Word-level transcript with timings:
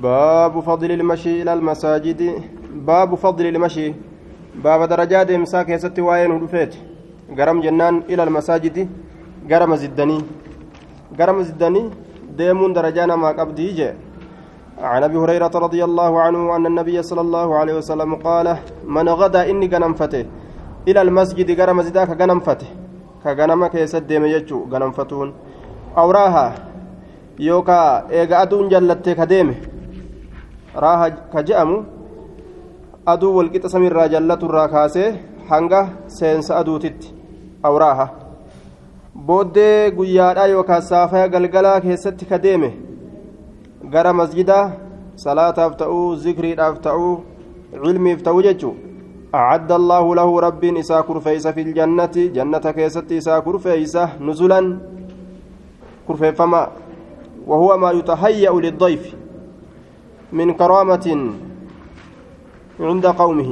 باب 0.00 0.60
فضل 0.60 0.90
المشي 0.90 1.42
إلى 1.42 1.52
المساجد. 1.52 2.20
باب 2.74 3.14
فضل 3.14 3.46
المشي. 3.46 3.94
باب 4.64 4.88
درجات 4.88 5.30
إمساك 5.30 5.76
ستي 5.76 6.00
وين 6.00 6.32
هدفت 6.32 6.72
قرم 7.38 7.60
جنان 7.60 8.02
إلى 8.10 8.22
المساجد. 8.22 8.88
قرم 9.50 9.76
زدني. 9.76 10.18
قرم 11.20 11.42
زدني 11.42 11.90
ديمون 12.36 12.72
درجانا 12.72 13.16
ما 13.16 13.28
قبدي 13.28 13.72
جاء 13.72 13.96
عن 14.78 15.02
أبي 15.02 15.16
هريرة 15.16 15.54
رضي 15.54 15.84
الله 15.84 16.20
عنه 16.20 16.56
أن 16.56 16.66
النبي 16.66 17.02
صلى 17.02 17.20
الله 17.20 17.48
عليه 17.58 17.74
وسلم 17.74 18.14
قال 18.14 18.56
من 18.86 19.08
غدا 19.08 19.50
إني 19.50 19.66
غنمفته 19.68 20.24
إلى 20.88 21.02
المسجد 21.02 21.60
غرم 21.60 21.82
زداك 21.82 22.10
غنمفته 22.20 22.66
كغنم 23.24 23.66
كيسد 23.66 24.06
ديم 24.06 24.24
يجو 24.24 24.58
غنمفتون 24.72 25.28
أوراها. 25.98 26.54
يوكا 27.38 28.10
إيغا 28.10 28.42
أدون 28.42 28.68
جلته 28.68 29.12
كديمه 29.12 29.54
raaha 30.74 31.10
ka 31.32 31.42
je'amu 31.42 31.78
aduu 33.06 33.32
walqixa 33.36 33.68
samiirraa 33.68 34.08
jallaturraa 34.08 34.68
kaasee 34.74 35.08
hanga 35.50 35.80
seensa 36.06 36.56
aduutitti 36.60 37.14
awraaha 37.70 38.06
booddee 39.26 39.90
guyyaadhaa 39.98 40.46
yookaan 40.54 40.82
saafaya 40.92 41.28
galgalaa 41.34 41.80
keessatti 41.80 42.30
ka 42.30 42.38
deeme 42.46 42.70
gara 43.96 44.12
masjidaa 44.20 44.64
salaataaf 45.26 45.76
ta'uu 45.82 46.16
zikriidhaaf 46.24 46.80
ta'uu 46.88 47.12
cilmiif 47.84 48.22
ta'uu 48.22 48.42
jechuun 48.48 48.80
أعد 49.34 49.72
الله 49.72 50.14
له 50.14 50.40
رب 50.40 50.64
إسا 50.64 51.00
كرفيس 51.00 51.46
في 51.56 51.60
الجنة 51.66 52.16
جنة 52.36 52.64
كيست 52.76 53.12
إسا 53.12 53.38
كرفيس 53.38 53.96
نزلا 54.20 54.60
كرفيفما 56.08 56.62
وهو 57.46 57.70
ما 57.78 57.90
يتهيأ 57.90 58.52
للضيف 58.52 59.21
من 60.32 60.52
كرامة 60.52 61.06
عند 62.80 63.06
قومه 63.06 63.50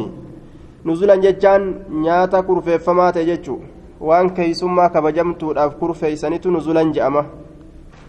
نزلا 0.87 1.15
ججان 1.25 1.63
نياتا 1.91 2.41
كرفيفما 2.41 3.11
تججو 3.11 3.57
وان 4.01 4.29
كيسما 4.37 4.87
كبجمتودhaaf 4.89 5.77
kurfeeysanitu 5.81 6.49
nuzulan 6.51 6.89
je'ama 6.93 7.25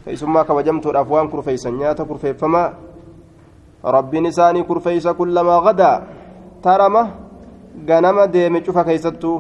keeysummaa 0.06 0.44
kabajamtuudhaaf 0.44 1.10
waan 1.12 1.30
kurfeeysan 1.30 1.78
nyaata 1.78 2.06
kurfeeffamaa 2.06 2.74
rabbiin 3.84 4.26
isaanii 4.26 4.64
kurfeeysa 4.64 5.14
kullamaa 5.14 5.62
gadaa 5.62 6.02
tarama 6.62 7.04
ganama 7.86 8.28
deeme 8.28 8.62
cufa 8.62 8.84
keeysattuu 8.84 9.38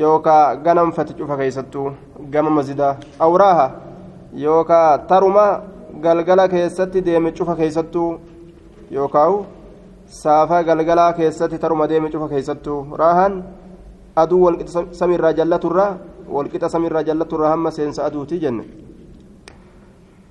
yookaa 0.00 0.56
ganamfate 0.56 1.14
cufa 1.14 1.36
keeysattuu 1.36 1.90
gama 2.30 2.50
masjidaa 2.50 2.96
awraaha 3.18 3.70
yookaa 4.44 4.98
taruma 4.98 5.44
galgala 6.00 6.48
keessatti 6.48 7.00
deeme 7.04 7.32
cufa 7.32 7.56
keeysattuu 7.56 8.20
yookaawu 8.90 9.44
saafaa 10.06 10.62
galgalaa 10.62 11.12
keessatti 11.12 11.58
taruma 11.58 11.88
deeme 11.88 12.10
cufa 12.10 12.28
keeysattuu 12.28 12.96
raahan 12.96 13.42
aduu 14.16 14.40
walqixa 14.44 14.84
samiirraa 14.92 15.32
jallaturraa 15.32 15.96
walqixa 16.28 16.68
samiirraa 16.68 17.02
jallaturraa 17.02 17.50
hamma 17.50 17.70
seensa 17.70 18.04
aduutii 18.04 18.38
jenne. 18.40 18.64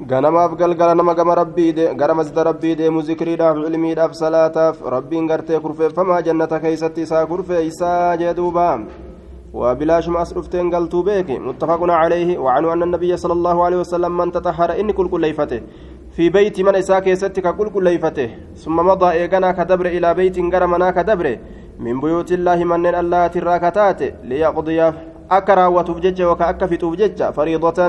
Ganamaaf 0.07 0.57
galgala 0.57 0.95
nama 0.95 1.15
gama 1.15 1.35
rabbii 1.35 1.73
gara 1.95 2.13
masjida 2.13 2.43
rabbii 2.43 2.75
deemu 2.75 3.01
zikriidhaaf 3.01 3.57
cilmiidhaaf 3.65 4.13
salaataaf 4.13 4.81
rabbiin 4.95 5.27
gartee 5.27 5.59
kurfeeffamaa 5.59 6.21
jannata 6.21 6.59
keeysatti 6.59 7.01
isaa 7.01 7.25
kurfeeysaa 7.25 8.17
jee 8.17 8.33
duubaa 9.53 9.73
وبلاشم 9.73 10.17
أسرفتين 10.17 10.75
قلتو 10.75 11.01
بيك 11.01 11.29
متفق 11.29 11.81
عليه. 11.89 12.37
وعنه 12.37 12.73
أن 12.73 12.83
النبي 12.83 13.17
صلى 13.17 13.33
الله 13.33 13.65
عليه 13.65 13.77
وسلم 13.77 14.17
من 14.17 14.31
تطهر 14.31 14.79
إن 14.79 14.91
كل 14.91 15.07
كليفته 15.09 15.61
في 16.11 16.29
بيت 16.29 16.61
من 16.61 16.75
إساك 16.75 17.07
يستك 17.07 17.55
كل 17.55 17.69
كليفته 17.69 18.29
ثم 18.55 18.75
مضى 18.75 19.11
إيقنا 19.11 19.51
كدبر 19.51 19.85
إلى 19.85 20.13
بيت 20.13 20.37
قرمنا 20.53 20.91
كدبر. 20.91 21.37
من 21.79 22.01
بيوت 22.01 22.31
الله 22.31 22.63
من 22.63 22.85
الله 22.85 23.27
تراكتات 23.27 24.01
ليقضي 24.23 24.91
أكرا 25.31 25.65
وتبجج 25.67 26.21
وكأكفت 26.21 26.81
تبجج 26.81 27.23
فريضة 27.23 27.79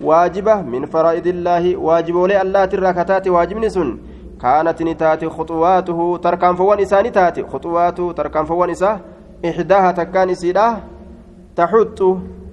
واجبة 0.00 0.62
من 0.62 0.86
فرائض 0.86 1.26
الله. 1.26 1.76
واجب 1.76 2.14
ولي 2.14 2.42
الله 2.42 2.64
تراكتات 2.64 3.28
واجب 3.28 3.56
نسن. 3.58 3.98
كانت 4.40 4.82
نتات 4.82 5.24
خطواته 5.24 6.16
تركان 6.22 6.54
فوان 6.56 6.80
إساني 6.80 7.10
تاتي 7.10 7.42
خطواته 7.42 8.12
تركان 8.12 8.44
فوان 8.44 8.70
إساه 8.70 9.00
إحداها 9.44 9.92
تكان 9.92 10.30
إسيده 10.30 10.93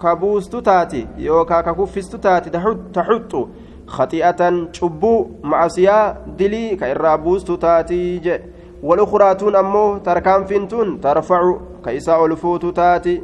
كبوست 0.02 0.56
تاتي 0.56 1.08
يوكا 1.18 1.62
ككفست 1.62 2.16
تاتي 2.16 2.50
تحط 2.50 2.78
تحط 2.94 3.48
خطيئة 3.88 4.72
شبو 4.72 5.28
معصية 5.44 6.18
دلي 6.38 6.76
كإرابوست 6.76 7.52
تاتي 7.52 8.40
والأخراتون 8.84 9.56
أمو 9.56 9.98
تركان 9.98 10.46
فينتون 10.46 11.02
ترفع 11.02 11.58
كإساء 11.86 12.26
الفوت 12.26 12.66
تاتي. 12.76 13.22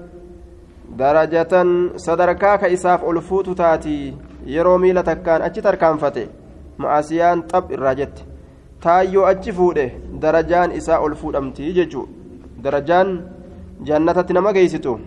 درجة 0.98 1.54
صدركا 1.96 2.56
كإساف 2.56 3.06
الفوت 3.06 3.50
تاتي. 3.50 4.14
يرومي 4.46 4.94
لتكان 4.94 5.42
أجي 5.42 5.62
تركان 5.62 5.98
فتي 5.98 6.28
معصيان 6.80 7.42
طب 7.42 7.72
الراجت 7.72 8.26
تايو 8.82 9.26
أجي 9.26 9.52
فوده. 9.52 9.92
درجان 10.14 10.72
إساء 10.72 11.08
الفوت 11.08 11.36
أمتي 11.36 11.72
ججو 11.72 12.06
درجان 12.64 13.38
jannatatti 13.84 14.34
nama 14.34 14.52
geeysitu 14.54 15.00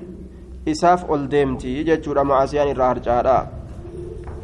isaaf 0.67 1.05
ol 1.09 1.29
deemti 1.33 1.85
jechuudha 1.89 2.25
macaasiyaan 2.25 2.71
irraa 2.73 2.89
harcaadha 2.93 3.39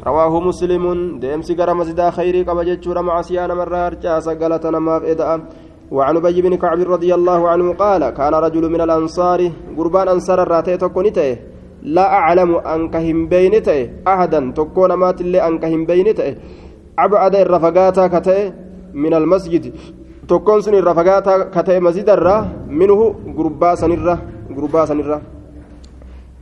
rawaahu 0.07 0.41
muslimuun 0.49 1.19
deemsi 1.21 1.55
gara 1.55 1.75
masjidaa 1.75 2.11
khayrii 2.17 2.45
qaba 2.45 2.65
jechuudha 2.69 3.03
macaasiyaa 3.03 3.47
namarraa 3.47 3.85
harcaasa 3.87 4.35
galata 4.35 4.71
namaaf 4.71 5.03
eda'a 5.13 5.37
وعن 5.91 6.17
ابي 6.17 6.41
بن 6.41 6.55
كعب 6.59 6.79
رضي 6.95 7.15
الله 7.15 7.49
عنه 7.49 7.73
قال 7.73 8.09
كان 8.09 8.33
رجل 8.33 8.63
من 8.69 8.81
الانصار 8.81 9.51
قربان 9.77 10.07
انصار 10.07 10.41
الراتي 10.43 10.77
تكونيته 10.77 11.37
لا 11.95 12.05
اعلم 12.19 12.55
انك 12.55 12.95
هم 12.95 13.27
بينته 13.27 13.79
احدا 14.07 14.51
تكون 14.57 14.93
مات 14.93 15.21
اللي 15.21 15.39
انك 15.47 15.63
هم 15.65 15.81
ابعد 16.99 17.35
الرفقات 17.35 17.99
كته 17.99 18.39
من 18.93 19.13
المسجد 19.13 19.65
tokkoon 20.27 20.59
sun 20.59 20.75
irra 20.75 20.91
fagaataa 20.99 21.47
ka 21.53 21.63
ta'e 21.63 21.79
masjidarraa 21.79 22.67
minuhu 22.79 23.05
gurbaa 23.37 23.75
sanirra 23.81 24.15
gurbaa 24.55 24.85
sanirra 24.89 25.36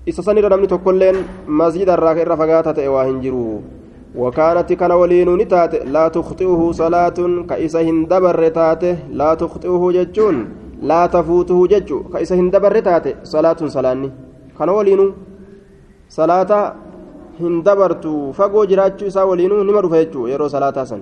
isa 0.05 0.21
sanirra 0.23 0.49
namni 0.49 0.67
tokkolleen 0.67 1.17
masjidarraa 1.47 2.13
ka 2.15 2.21
irra 2.25 2.37
fagaataa 2.43 2.77
ta'e 2.77 2.91
waa 2.97 3.07
hin 3.09 3.21
jiru. 3.25 3.47
وكانت 4.15 4.73
كان 4.73 4.91
ولين 4.91 5.29
نتات 5.35 5.75
لا 5.91 6.07
تخطئه 6.07 6.71
صلاة 6.71 7.19
كإسا 7.49 7.81
هندبر 7.81 8.47
تات 8.47 8.83
لا 9.11 9.33
تخطئه 9.33 9.83
ججون 9.97 10.35
لا 10.89 11.01
تفوته 11.05 11.67
ججو 11.67 12.03
كإسا 12.13 12.35
هندبر 12.35 12.79
تات 12.79 13.05
صلاة 13.27 13.59
صلاني 13.75 14.09
كان 14.59 14.69
ولين 14.69 15.01
صلاة 16.09 16.51
هندبرت 17.41 18.05
فقو 18.37 18.61
جراتشو 18.71 19.07
إسا 19.07 19.23
ولين 19.23 19.51
نمر 19.67 19.85
فيجو 19.91 20.27
يرو 20.31 20.47
صلاة 20.47 20.77
سن 20.89 21.01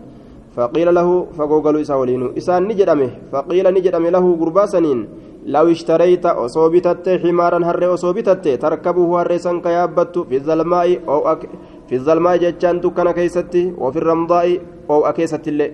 فقيل 0.56 0.88
له 0.96 1.09
فقوقلوا 1.38 1.81
إسا 1.81 1.96
إسان 2.38 2.62
نجدمه 2.69 3.09
فقيل 3.34 3.66
نجدمه 3.74 4.09
له 4.09 4.25
قرباسنين. 4.41 5.00
لو 5.46 5.66
اشتريت 5.75 6.25
أصوبتت 6.25 7.06
حمارا 7.22 7.59
هر 7.68 7.94
أصوبتت 7.94 8.47
تركبه 8.64 9.22
هرسا 9.22 9.53
كيابت 9.66 10.16
في 10.30 10.36
الظلماء 10.40 10.88
أو 11.08 11.19
أك 11.31 11.41
في 11.88 11.96
الظلماء 11.96 12.38
جتان 12.38 12.80
دكنا 12.80 13.12
كيستي 13.12 13.74
وفي 13.78 14.00
الرمضاء 14.00 14.47
أو 14.90 15.00
أكيست 15.09 15.47
اللي. 15.47 15.72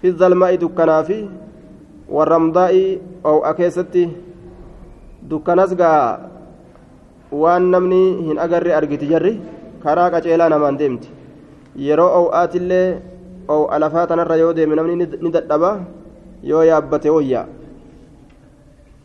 في 0.00 0.06
الظلماء 0.08 0.54
دكنا 0.54 1.02
في 1.02 1.18
والرمضاء 2.08 2.74
أو 3.26 3.36
أكيستي 3.50 4.08
دكناس 5.22 5.74
waan 7.32 7.70
namni 7.72 8.28
hin 8.28 8.38
agarre 8.44 8.74
argiti 8.76 9.08
jarri 9.08 9.40
karaa 9.82 10.10
qaceelaa 10.12 10.50
namaan 10.52 10.76
deemti 10.80 11.08
yeroo 11.86 12.10
oo'aatillee 12.18 12.86
oo 13.48 13.66
alafaa 13.66 14.06
tanarra 14.06 14.36
yoo 14.36 14.52
deeme 14.52 14.74
namni 14.76 14.96
ni 14.96 15.30
dadhaba 15.30 15.80
yoo 16.42 16.62
yaabbate 16.64 17.10
wayyaa 17.10 17.46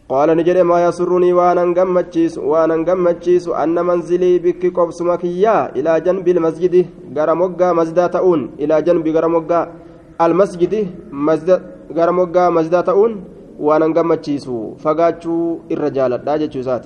قال 0.09 0.29
نجري 0.39 0.63
ما 0.63 0.77
يسرني 0.87 1.33
وانا 1.33 1.63
غمچيس 1.77 2.33
وانا 2.51 2.75
غمچيس 2.87 3.45
ان 3.63 3.75
منزلي 3.87 4.39
بك 4.39 4.63
قبسما 4.77 5.15
كيا 5.21 5.75
الى 5.77 5.91
جنب 6.05 6.27
المسجد 6.27 6.75
غرموغا 7.15 7.69
مسجد 7.79 7.99
تاون 8.15 8.41
الى 8.61 8.75
جنب 8.87 9.05
غرموغا 9.15 9.61
المسجد 10.25 10.73
مسجد 11.11 11.61
غرموغا 11.97 12.43
مسجد 12.57 12.75
تاون 12.87 13.11
وانا 13.59 13.87
غمچيس 13.95 14.47
فغاچو 14.83 15.35
الرجال 15.73 16.11
داجچو 16.27 16.61
سات 16.67 16.83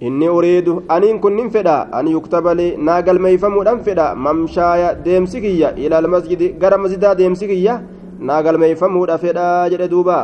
inni 0.00 0.28
uriidu 0.28 0.82
aniin 0.88 1.20
kun 1.20 1.36
nin 1.36 1.50
fedha. 1.50 1.88
Ani 1.92 2.10
yuktaba 2.12 2.54
lii 2.54 2.76
naa 2.76 3.00
galmeeyfamuudhan 3.02 3.80
fedha. 3.84 4.14
Mamshaaya 4.14 4.94
deemsi 5.04 5.40
kiyya 5.40 5.74
ilaal 5.76 6.08
masjidi 6.08 6.52
gara 6.58 6.78
masjidaa 6.78 7.14
deemsi 7.14 7.46
kiyya 7.48 7.80
naa 8.20 8.42
galmeeyfamuudha 8.42 9.18
fedhaa 9.18 9.68
jedhe 9.70 9.88
duuba. 9.88 10.18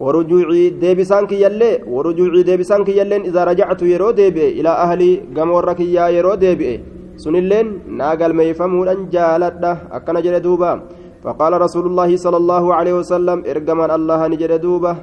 Warujuucii 0.00 0.78
deebisaan 0.80 1.26
kiyyallee 1.26 1.82
warujuucii 1.94 2.44
deebisaan 2.46 2.84
kiyyalleen 2.84 3.24
idaa 3.26 3.44
rajactu 3.50 3.86
yeroo 3.86 4.12
deebi'e 4.12 4.50
ilaa 4.60 4.78
ahlii 4.84 5.22
gamoorra 5.34 5.74
kiyyaa 5.74 6.08
yeroo 6.16 6.36
deebi'e. 6.40 6.80
Sunilleen 7.16 7.68
naa 7.98 8.14
galmeeyfamuudhan 8.16 9.08
jaaladha 9.10 9.76
akkana 9.90 10.22
jedhe 10.22 10.40
duuba. 10.44 10.78
Faqaala 11.22 11.58
rasuulullaahi 11.58 12.18
sala 12.18 12.36
allaahu 12.36 12.72
aleyhi 12.72 12.98
wasalam 12.98 13.42
ergamaan 13.44 13.90
allaha 13.90 14.28
jedhe 14.42 14.58
duuba. 14.62 14.96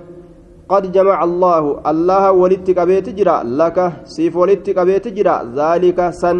قد 0.73 0.85
جمع 0.97 1.19
الله 1.29 1.63
الله 1.91 2.25
ولدت 2.41 2.69
قبيت 2.79 3.07
جرا 3.19 3.37
لك 3.61 3.79
سيف 4.15 4.35
ولدت 4.43 4.69
قبيت 4.79 5.05
جرا 5.17 5.37
ذلك 5.61 5.99
سن 6.23 6.39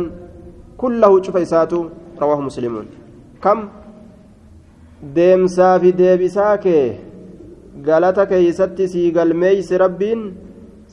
كله 0.83 1.13
شفيسات 1.27 1.73
رواه 2.23 2.41
مسلمون 2.49 2.87
كم 3.45 3.59
deemsaa 5.17 5.81
fi 5.83 5.91
deebisaa 5.99 6.55
kee 6.65 6.85
galata 7.87 8.27
keeysatti 8.31 8.89
sii 8.93 9.07
galmeeyse 9.17 9.79
rabbiin 9.83 10.23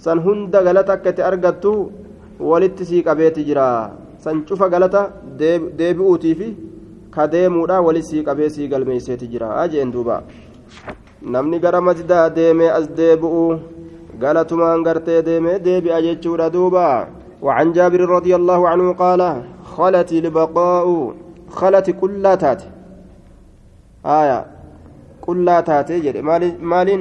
san 0.03 0.21
hunda 0.25 0.61
galata 0.67 0.93
akka 0.95 1.11
itti 1.13 1.25
argattu 1.29 1.73
walitti 2.51 2.87
sii 2.89 3.01
qabeeti 3.07 3.43
jira 3.49 3.65
san 4.23 4.45
cufa 4.47 4.69
galata 4.73 5.01
deebi'uutii 5.79 6.35
fi 6.39 6.47
ka 7.15 7.27
deemuudha 7.33 7.81
walit 7.87 8.05
sii 8.09 8.23
qabee 8.27 8.49
sii 8.55 8.67
galmeeyseeti 8.71 9.27
jira 9.33 9.67
jeen 9.73 9.91
duuba 9.91 10.15
namni 11.24 11.58
gara 11.58 11.80
masjidaa 11.80 12.28
deemee 12.36 12.70
as 12.78 12.86
deebi'u 13.00 13.58
galatumaan 14.22 14.84
gartee 14.86 15.22
deemee 15.22 15.58
deebi'a 15.58 16.04
jechuudha 16.06 16.52
duuba. 16.52 16.86
وعن 17.42 17.72
جابر 17.72 18.00
رضي 18.00 18.32
الله 18.38 18.60
عنه 18.68 18.86
قال 18.92 19.22
خلت 19.74 20.10
البقاء 20.12 20.86
خلت 21.58 21.86
كلا 21.90 22.34
تاتي 22.34 22.68
آية 24.06 24.40
كلا 25.24 25.56
تاتي 25.60 26.00
جري 26.04 26.22
مال 26.72 27.00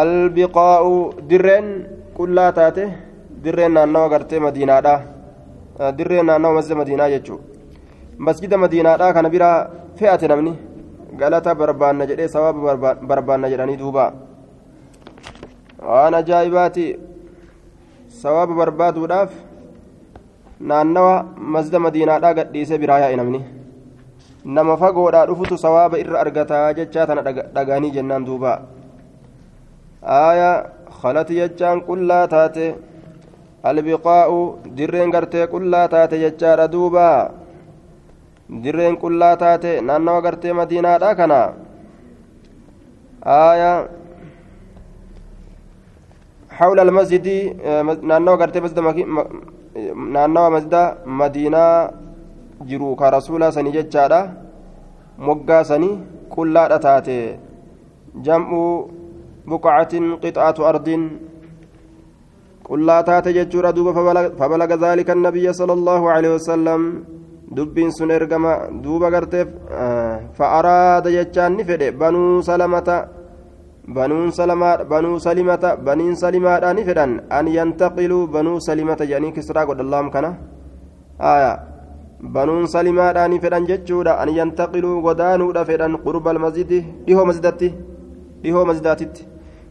البقاء 0.00 0.84
درين 1.30 1.66
كلا 2.16 2.46
تاتي 2.50 2.84
درين 3.44 3.72
نانو 3.74 4.06
غرتي 4.12 4.38
مدينة 4.38 4.80
دا 4.80 4.94
درين 5.98 6.26
نانو 6.28 6.52
مسجد 6.56 6.76
مدينة 6.80 7.04
جتشو 7.12 7.36
مسجد 8.26 8.54
مدينة 8.54 8.96
دا 9.00 9.10
كان 9.14 9.28
بيرا 9.32 9.50
فئة 9.98 10.22
نمني 10.30 10.54
galata 11.20 11.54
barbaanna 11.60 12.06
jedhee 12.10 12.28
sawaaba 12.34 12.94
barbaanna 13.10 13.50
jedhanii 13.52 13.76
duuba 13.82 14.04
waan 15.90 16.14
ajaa'ibaati 16.20 16.86
sawaaba 18.22 18.54
barbaaduudhaaf 18.60 19.30
naannawa 20.70 21.14
masjida 21.54 21.78
madiinaadhaa 21.86 22.34
gadhiisee 22.40 22.78
biraa 22.82 23.00
yaa'e 23.04 23.16
namni 23.20 23.40
nama 24.56 24.76
fagoodhaa 24.82 25.26
dhufutu 25.30 25.58
sawaaba 25.64 26.00
irra 26.02 26.20
argataa 26.24 26.66
jechaa 26.78 27.06
tana 27.10 27.22
dhagaanii 27.56 27.90
jennaan 27.96 28.26
duuba 28.28 28.52
aaya 30.20 30.50
khalati 31.00 31.34
jechaan 31.40 31.78
qullaa 31.88 32.24
taate 32.34 32.66
albiqaa'u 33.70 34.38
dirreen 34.78 35.10
gartee 35.14 35.46
qullaa 35.54 35.86
taate 35.94 36.16
jechaadha 36.24 36.66
duuba 36.74 37.06
dirreen 38.62 38.96
qullaa 39.04 39.36
taate 39.44 39.70
naannawa 39.88 40.24
gartee 40.26 40.52
madiinaadha 40.60 41.14
kana 41.20 41.40
aaya 43.38 43.72
حول 46.58 46.78
المسجد 46.80 47.28
نانو 48.10 48.34
غرتي 48.40 48.60
مسجد 48.60 48.78
نانو 50.14 50.44
مسجد 50.50 50.74
مدينة 51.06 51.64
جرو 52.68 52.88
كرسول 53.00 53.42
سني 53.54 53.70
جتشادا 53.76 54.20
moggaa 55.26 55.64
sanii 55.68 55.98
qullaadha 56.34 56.78
taate 56.86 57.16
jam'u 58.26 58.60
buqacatin 59.50 60.04
qixaatu 60.22 60.66
ardiin 60.70 61.02
qullaa 62.68 63.02
taate 63.08 63.32
jechuudha 63.38 63.72
duuba 63.76 63.92
fabalaga 64.40 64.76
zaalika 64.84 65.12
annabiyya 65.16 65.54
sala 65.60 65.72
allahu 65.78 66.10
aleyhi 66.14 66.34
wasalam 66.36 66.82
dubbiin 67.56 67.92
sun 67.92 68.10
ergama 68.10 68.52
duuba 68.82 69.10
garteef 69.10 69.48
fa'araada 70.38 71.10
jechaan 71.16 71.56
ni 71.56 71.64
fedhe 71.64 71.88
banuu 72.00 72.42
salamata 72.48 72.96
banuun 73.96 74.30
salamaadha 74.38 74.84
banuu 74.84 75.18
salimata 75.26 75.76
baniin 75.86 76.16
salimaadha 76.22 76.74
ni 76.76 76.84
fedhan 76.88 77.12
an 77.38 77.46
yantaqiluu 77.56 78.26
banuu 78.34 78.58
salimata 78.68 79.08
jedhanii 79.10 79.32
kisraa 79.36 79.64
godhallaam 79.70 80.10
kana 80.14 80.30
aya 81.30 81.52
banuun 82.36 82.66
salimaadha 82.74 83.24
ni 83.32 83.40
fedhan 83.44 83.68
jechuudha 83.70 84.18
an 84.22 84.28
yantaqiluu 84.38 85.00
godaanuudha 85.06 85.64
fedhan 85.70 85.96
qurba 86.04 86.30
almasjidi 86.34 86.84
dhihoo 87.06 87.26
masjidatti 87.30 87.74
dhihoo 88.44 88.68
masjidaatitti 88.70 89.24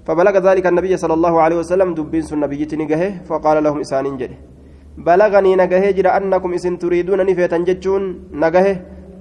فبلغ 0.08 0.36
ذلك 0.40 0.66
النبي 0.72 0.94
صلى 1.04 1.16
الله 1.20 1.34
عليه 1.44 1.58
وسلم 1.62 1.90
دبين 2.00 2.24
سن 2.30 2.40
نبيتي 2.40 2.76
نجاه 2.80 3.28
فقال 3.28 3.58
لهم 3.66 3.80
إسانين 3.84 4.16
جده 4.22 4.38
بلغني 5.06 5.52
نجاه 5.62 5.86
جرى 5.98 6.10
أنكم 6.18 6.54
إسن 6.58 6.74
تريدون 6.82 7.20
نفيتا 7.30 7.58
جتشون 7.68 8.04
نجاه 8.44 8.68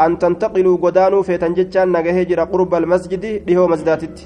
أن 0.04 0.12
تنتقلوا 0.22 0.76
قدانوا 0.84 1.22
فيتا 1.28 1.48
جتشان 1.58 1.88
نجاه 1.96 2.18
جرى 2.30 2.44
قرب 2.52 2.72
المسجد 2.74 3.24
لهو 3.48 3.64
مسجداتت 3.72 4.16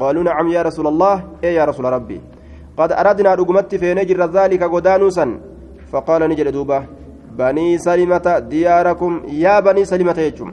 قالوا 0.00 0.26
نعم 0.28 0.46
يا 0.56 0.62
رسول 0.68 0.86
الله 0.92 1.14
إيه 1.44 1.54
يا 1.58 1.64
رسول 1.70 1.84
ربي 1.96 2.18
قد 2.78 2.90
أردنا 3.00 3.34
رقمت 3.40 3.74
في 3.80 3.88
نجر 3.98 4.20
ذلك 4.36 4.62
قدانوسا 4.74 5.26
فقال 5.92 6.20
نجل 6.30 6.48
دوبة 6.56 6.78
بني 7.38 7.68
سلمة 7.86 8.26
دياركم 8.38 9.12
يا 9.44 9.54
بني 9.66 9.82
سلمة 9.84 10.18
يجم 10.28 10.50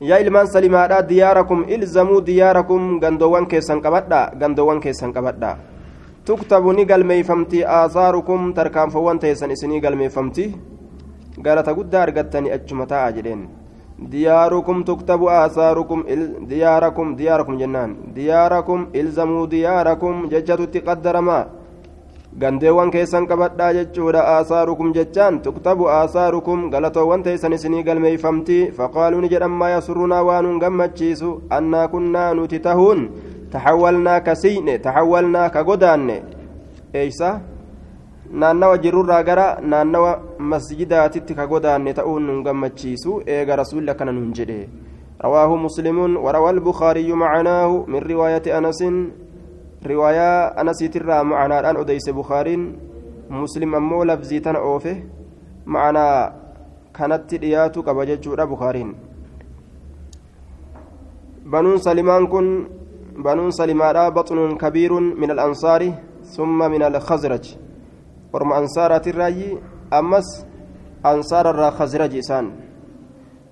yaa 0.00 0.18
ilmaan 0.20 0.46
salimaadha 0.54 1.02
diyaarakum 1.08 1.64
ilzamuu 1.74 2.20
diyaarakum 2.26 2.98
gandoowwan 3.04 3.46
keessan 3.52 3.80
qabadha 3.84 4.20
gandoowwan 4.40 4.80
keessan 4.80 5.14
qabadha 6.24 6.38
tuktabu 6.38 6.72
ni 6.72 6.84
galmeeyfamti 6.84 7.64
aasaarukum 7.64 8.52
tarkaanfawwan 8.54 9.18
teessan 9.18 9.50
isinii 9.50 9.80
galmeeffamti 9.80 10.54
galata 11.42 11.74
guddaa 11.74 12.02
argattani 12.02 12.50
achuma 12.50 12.86
taa'a 12.86 13.12
jedheen 13.12 13.48
diyaarukum 14.10 14.84
tuktabu 14.84 15.28
aasaarukum 15.28 16.04
diyaarakum 16.48 17.16
diyaarakum 17.16 17.58
jennaan 17.58 17.96
diyaarakum 18.14 18.86
ilzamuu 18.92 19.50
diyaarakum 19.50 20.28
jechatutti 20.30 20.80
qaddaramaa 20.80 21.46
gandeewwan 22.38 22.90
keessan 22.90 23.26
qabadhaa 23.26 23.72
jechuudha 23.72 24.24
aasaarukum 24.24 24.92
jechaan 24.94 25.40
tuktabu 25.40 25.88
aasaarukum 25.88 26.70
galatoowwan 26.70 27.22
teessan 27.22 27.52
isinii 27.52 27.82
galmeeyfamti 27.82 28.72
faqaaluu 28.76 29.20
ni 29.20 29.28
jedhan 29.28 29.50
maa 29.50 29.70
yasurrunaa 29.70 30.22
waan 30.22 30.44
nun 30.44 30.58
gammachiisu 30.58 31.42
annaa 31.50 31.88
kunnaa 31.88 32.34
nuti 32.34 32.58
tahuun 32.60 33.10
taxawwalnaa 33.53 34.19
ka 34.21 34.35
siyne 34.35 34.79
taxawwalnaa 34.79 35.49
ka 35.49 35.63
godaanne 35.63 36.17
eeysa 36.93 37.41
naannawa 38.31 38.77
jirurraa 38.77 39.23
gara 39.23 39.47
naannawa 39.61 40.11
masjidaatitti 40.39 41.35
ka 41.35 41.47
godaanne 41.47 41.93
ta'uun 41.93 42.23
nun 42.25 42.43
gammachiisu 42.43 43.21
eega 43.25 43.55
rasuulli 43.55 43.91
akkana 43.91 44.11
nun 44.11 44.33
jedhe 44.33 44.67
رواه 45.19 45.55
مسلم 45.55 46.15
وروى 46.15 46.49
البخاري 46.49 47.13
معناه 47.13 47.71
من 47.91 47.99
رواية 47.99 48.47
أنس 48.57 48.79
riwaayaa 49.79 50.55
anasiitirraa 50.59 51.23
macanaadhaan 51.23 51.77
odeyse 51.77 52.11
bukaariin 52.13 52.63
muslim 53.29 53.75
ammoo 53.79 54.03
lafzii 54.05 54.41
tana 54.41 54.59
oofe 54.59 54.93
macanaa 55.65 56.31
kanatti 56.91 57.37
dhiyaatu 57.43 57.83
qaba 57.83 58.05
jechuudha 58.09 58.47
bukaariin 58.47 58.91
banuun 61.51 61.79
salimaan 61.79 62.27
kun 63.14 63.22
banuun 63.22 63.52
salimaadha 63.52 64.10
baxnuun 64.10 64.58
kabiirun 64.58 65.14
min 65.16 65.30
alansaari 65.30 65.94
summa 66.22 66.68
min 66.68 66.82
alkhazraj 66.82 67.56
orma 68.32 68.56
ansaaraatirraayi 68.56 69.58
ammas 69.90 70.46
ansaararraa 71.02 71.70
khazraji 71.78 72.18
isaan 72.18 72.52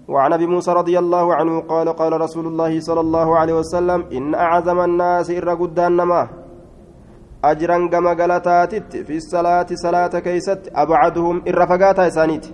وعن 0.09 0.33
أبي 0.33 0.47
موسى 0.47 0.73
رضي 0.73 0.99
الله 0.99 1.35
عنه 1.35 1.61
قال 1.61 1.88
قال 1.88 2.21
رسول 2.21 2.47
الله 2.47 2.81
صلى 2.81 3.00
الله 3.00 3.38
عليه 3.38 3.54
وسلم 3.54 4.04
إن 4.12 4.35
أعظم 4.35 4.81
الناس 4.81 5.31
ان 5.31 5.49
قدان 5.49 5.97
نما 5.97 6.28
اجرا 7.45 7.87
كما 7.88 8.12
غلطاتت 8.12 8.97
في 8.97 9.16
الصلاة 9.16 9.66
صلاة 9.73 10.14
كيست 10.26 10.62
أبعدهم 10.75 11.42
ان 11.49 11.54
رفقاتا 11.54 12.07
إسانيت. 12.07 12.47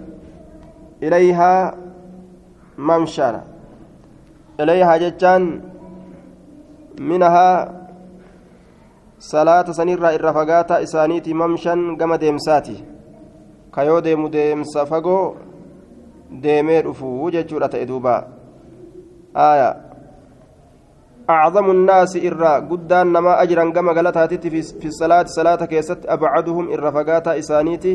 إليها 1.02 1.74
ممشى 2.78 3.32
إليها 4.60 4.96
جتان 4.96 5.42
منها 7.00 7.50
صلاه 9.18 9.72
سنيرا 9.72 10.14
ان 10.14 10.20
رفقاتا 10.20 10.82
اسانيت 10.82 11.28
ممشى 11.28 11.96
كما 12.00 12.16
ديمساتي 12.16 12.84
كيو 13.74 13.98
ديمو 13.98 14.28
ديمسا 14.28 14.84
deemee 16.30 16.82
dhufuu 16.82 17.30
jechuudha 17.30 17.68
ta'e 17.72 17.86
duuba 17.88 18.14
aya 19.34 19.68
acdamu 21.26 21.72
nnaasi 21.72 22.24
irraa 22.30 22.60
guddaan 22.60 23.12
namaa 23.12 23.38
ajiran 23.44 23.72
gama 23.72 23.94
galataatitti 23.94 24.50
fi 24.50 24.92
salaati 25.00 25.32
salaata 25.32 25.66
keessatti 25.66 26.08
abcaduhum 26.16 26.70
irra 26.76 26.92
fagaataa 26.92 27.38
isaaniiti 27.42 27.94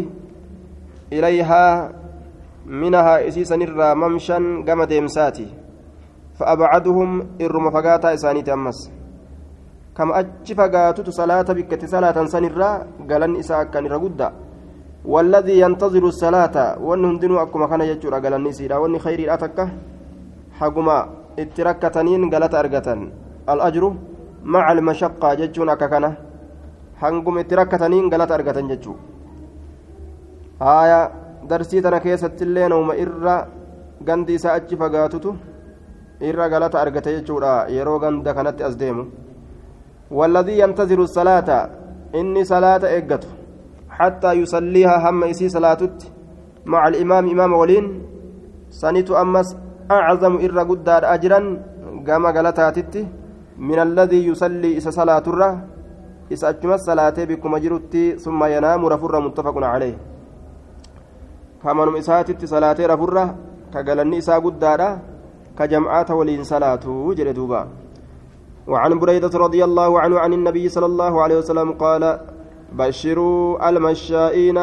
ilayhaa 1.11 1.89
minahaa 2.65 3.19
isiisanirraa 3.29 3.95
mamshan 3.95 4.63
gama 4.63 4.89
deemsaati 4.89 5.47
فأبعدهم 6.37 7.09
إرم 7.41 7.65
فقاتا 7.75 8.13
إسانيت 8.13 8.49
أمس 8.49 8.79
كم 9.97 10.09
أجي 10.19 10.53
فقاتت 10.59 11.07
صلاة 11.09 11.49
بكت 11.57 11.85
صلاة 11.85 12.17
سنرا 12.33 12.69
قالن 13.09 13.31
إساء 13.41 13.63
كان 13.73 13.85
رقدا 13.93 14.29
والذي 15.13 15.55
ينتظر 15.63 16.03
الصلاة 16.13 16.55
وأن 16.85 17.05
هندنو 17.05 17.35
أكما 17.43 17.67
كان 17.71 17.81
يجور 17.91 18.13
أقل 18.17 18.53
سيدا 18.57 18.75
وأن 18.81 18.95
خير 19.05 19.19
الأتكة 19.19 19.65
حقما 20.59 20.97
اتركتنين 21.39 22.21
قالت 22.33 22.53
أرقة 22.61 22.87
الأجر 23.53 23.83
مع 24.53 24.65
المشقة 24.71 25.33
ججون 25.39 25.69
أككنا 25.69 26.11
itti 27.03 27.55
rakkataniin 27.55 28.09
galata 28.09 28.35
argatan 28.35 28.67
jechuu 28.69 28.95
haaya 30.59 31.11
darsii 31.49 31.81
tana 31.81 31.99
keessattillee 31.99 32.69
nauma 32.69 32.95
irra 32.95 33.47
gandi 34.01 34.33
isaa 34.33 34.53
achi 34.53 34.75
irra 36.29 36.49
galata 36.53 36.81
argate 36.83 37.11
jechuudha 37.17 37.67
yeroo 37.75 37.99
ganda 37.99 38.33
kanatti 38.33 38.63
as 38.63 38.77
deemu 38.77 39.05
والذي 40.13 40.59
ينتظر 40.61 40.99
الصلاة 41.09 41.49
إني 42.15 42.43
صلاة 42.45 42.83
إجته 42.97 43.29
حتى 43.89 44.31
يصليها 44.41 45.09
هم 45.09 45.23
إسي 45.23 45.49
صلاتت 45.49 45.97
مع 46.65 46.81
الإمام 46.87 47.23
إمام 47.33 47.51
ولين 47.53 47.85
سنت 48.69 49.09
أمس 49.11 49.47
أعظم 49.91 50.33
إر 50.45 50.57
قدار 50.69 51.01
أجرا 51.13 51.39
قام 52.07 52.25
قلتاتت 52.35 52.93
من 53.57 53.79
الذي 53.87 54.19
يصلي 54.29 54.77
إسا 54.77 54.91
صلاة 54.99 55.25
الره 55.27 55.51
achumas 56.49 56.81
salaatee 56.85 57.27
bikkuma 57.29 57.59
jirutti 57.59 58.17
summa 58.17 58.49
yanaamu 58.49 58.89
rafurra 58.89 59.19
muttafaqun 59.21 59.63
calee 59.63 59.93
kamanum 61.61 61.95
isaatitti 62.01 62.47
salaatee 62.47 62.87
rafurra 62.87 63.35
ka 63.73 63.83
galanni 63.83 64.17
isaa 64.17 64.39
guddaadha 64.41 64.87
waliin 65.57 66.43
salaatuu 66.43 67.13
jedhe 67.15 67.33
duuba 67.33 67.67
وعن 68.67 68.99
بريدة 68.99 69.27
رضي 69.27 69.63
الله 69.63 69.91
عنه 69.99 70.19
عن 70.19 70.33
النبي 70.33 70.69
صلى 70.69 70.85
الله 70.85 71.13
عليه 71.23 71.37
وسلم 71.43 71.71
قال 71.75 72.19
بشروا 72.71 73.69
المشائين 73.69 74.59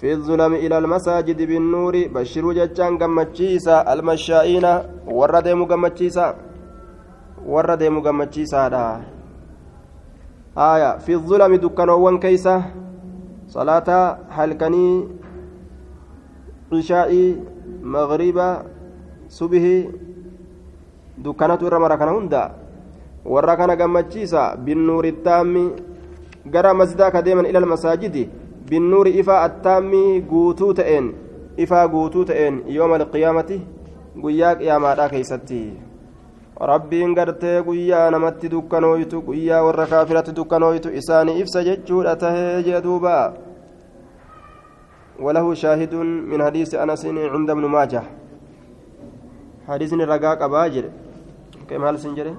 في 0.00 0.12
الظلم 0.12 0.52
إلى 0.54 0.78
المساجد 0.78 1.36
بالنور. 1.36 2.08
بشروا 2.08 2.52
جتان 2.52 2.98
قمتشيسا 2.98 3.92
المشائين. 3.92 4.66
ورد 5.06 5.48
مقمتشيسا 5.48 6.26
ورد 7.46 7.82
مقمتشيسا 7.82 8.62
آية 10.58 10.90
في 10.98 11.12
الظلم 11.14 11.54
دكانوان 11.54 12.18
كيسة 12.18 12.62
صلاة 13.48 13.88
حلقني 14.30 15.08
عشاء 16.72 17.10
مغربة 17.82 18.48
صبح 19.38 19.62
دكانات 21.24 21.60
ورا 21.62 21.78
مرة 21.78 21.96
كان 22.00 22.08
هندا 22.08 22.44
ورا 23.24 23.54
كان 23.54 23.70
قمتشيسا 23.80 24.44
بالنور 24.64 25.04
التام 25.04 25.52
gara 26.46 26.74
masjidaa 26.74 27.10
ka 27.14 27.22
deeman 27.22 27.46
ilal 27.46 27.66
masaajidi 27.70 28.28
binnuuri 28.68 29.14
ifaa 29.22 29.42
attaammi 29.46 30.20
guutuu 30.30 30.74
ta'een 30.74 31.12
ifaa 31.64 31.86
guutuu 31.88 32.24
ta'een 32.30 32.62
yooma 32.76 32.96
alqiyaamati 33.00 33.60
guyyaa 34.22 34.54
qiyaamaadhaa 34.62 35.08
keeysatti 35.12 35.60
rabbiin 36.72 37.14
gartee 37.14 37.62
guyyaa 37.68 38.10
namatti 38.10 38.50
dukkanooytu 38.54 39.22
guyyaa 39.28 39.62
warra 39.66 39.86
kaafiratti 39.94 40.36
dukkanooytu 40.40 40.94
isaanii 41.00 41.38
ibsa 41.44 41.64
jechuudha 41.70 42.16
tahee 42.16 42.62
jee 42.68 42.84
duuba 42.88 43.16
وله 45.22 45.54
شاهد 45.54 45.94
من 46.30 46.42
حديث 46.42 46.74
أنس 46.74 47.06
عند 47.06 47.50
ابن 47.50 47.64
ماجه 47.74 48.02
حديث 49.68 49.92
الرقاق 49.92 50.42
أباجر 50.42 50.84
كم 51.68 51.84
هل 51.84 51.98
سنجري؟ 51.98 52.34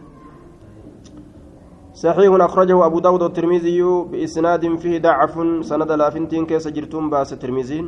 صحيح 1.94 2.32
أخرجه 2.50 2.86
أبو 2.86 3.00
داود 3.00 3.22
والترمذي 3.22 3.82
بإسناد 4.12 4.64
فيه 4.82 5.00
ضعف 5.00 5.34
سند 5.70 5.92
لافنتين 5.92 6.46
كيس 6.46 6.68
جرتم 6.68 7.10
باس 7.10 7.34
الترمذين 7.34 7.86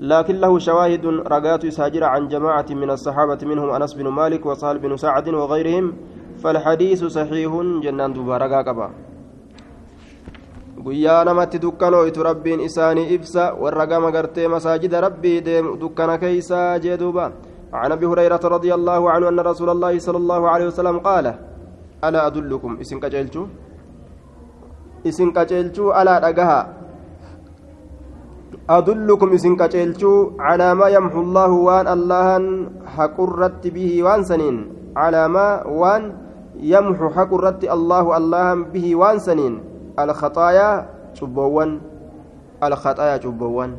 لكن 0.00 0.34
له 0.40 0.58
شواهد 0.58 1.06
رقات 1.06 1.66
ساجرة 1.66 2.06
عن 2.06 2.28
جماعة 2.28 2.66
من 2.70 2.90
الصحابة 2.90 3.38
منهم 3.42 3.70
أنس 3.70 3.92
بن 3.94 4.08
مالك 4.08 4.46
وسهل 4.46 4.78
بن 4.78 4.96
سعد 4.96 5.28
وغيرهم 5.28 5.92
فالحديث 6.42 7.04
صحيح 7.04 7.52
جنان 7.82 8.12
دوبا 8.12 8.36
رقا 8.36 8.62
قبا 8.62 8.90
guyyaa 10.84 11.24
namatti 11.24 11.58
dukkanooytu 11.62 12.22
rabbiin 12.22 12.60
isaanii 12.60 13.12
ibsa 13.14 13.52
warra 13.62 13.86
gama 13.86 14.10
gartee 14.10 14.48
masaajida 14.48 15.00
rabbii 15.00 15.40
deemu 15.44 15.76
dukkana 15.80 16.18
keeysaa 16.22 16.78
jee 16.78 16.96
duuba 16.96 17.26
عن 17.72 17.92
أبي 17.92 18.06
هريرة 18.06 18.40
رضي 18.44 18.74
الله 18.74 19.10
عنه 19.10 19.28
أن 19.28 19.40
رسول 19.40 19.70
الله 19.70 19.98
صلى 19.98 20.16
الله 20.16 20.48
عليه 20.48 20.66
وسلم 20.66 20.98
قال 20.98 21.34
ألا 22.04 22.26
أدلكم؟ 22.26 22.78
إسن 22.80 22.98
قجلتو 23.00 23.46
إسن 25.06 25.30
قجلتو 25.30 25.94
ألا 25.94 26.30
دغها 26.30 26.60
أدلكم؟ 28.70 29.28
إسن 29.32 29.56
كتلتو 29.56 30.30
على 30.38 30.74
ما 30.74 30.86
يمحو 30.88 31.20
الله 31.20 31.50
وان 31.50 31.86
الله 31.88 32.26
حقرت 32.86 33.66
به 33.66 34.02
وان 34.02 34.22
سنين. 34.22 34.56
على 34.96 35.28
ما 35.28 35.66
وان 35.66 36.02
يمحو 36.58 37.06
حقرت 37.10 37.64
الله 37.64 38.16
الله 38.16 38.46
به 38.74 38.86
وان 38.96 39.18
سنين. 39.18 39.54
الخطايا 39.98 40.70
شبوان 41.14 41.80
الخطايا 42.62 43.16
شبوان 43.20 43.70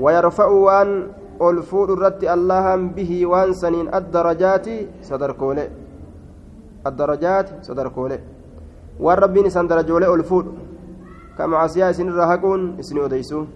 ويرفع 0.00 0.46
وان 0.46 0.88
الفور 1.48 1.88
الرت 1.96 2.22
الله 2.24 2.76
به 2.96 3.12
وان 3.26 3.50
سنين 3.62 3.86
الدرجات 3.94 4.66
صدر 5.08 5.32
كولي 5.32 5.66
الدرجات 6.86 7.48
صدر 7.66 7.88
كولي 7.88 8.18
والرب 9.00 9.38
نسان 9.38 9.66
درجولي 9.66 10.14
ألفور. 10.14 10.44
كما 11.38 11.56
عسيا 11.56 11.92
سن 11.92 12.08
رهقون 12.20 12.76
اسن 12.80 12.98
وديسون 12.98 13.46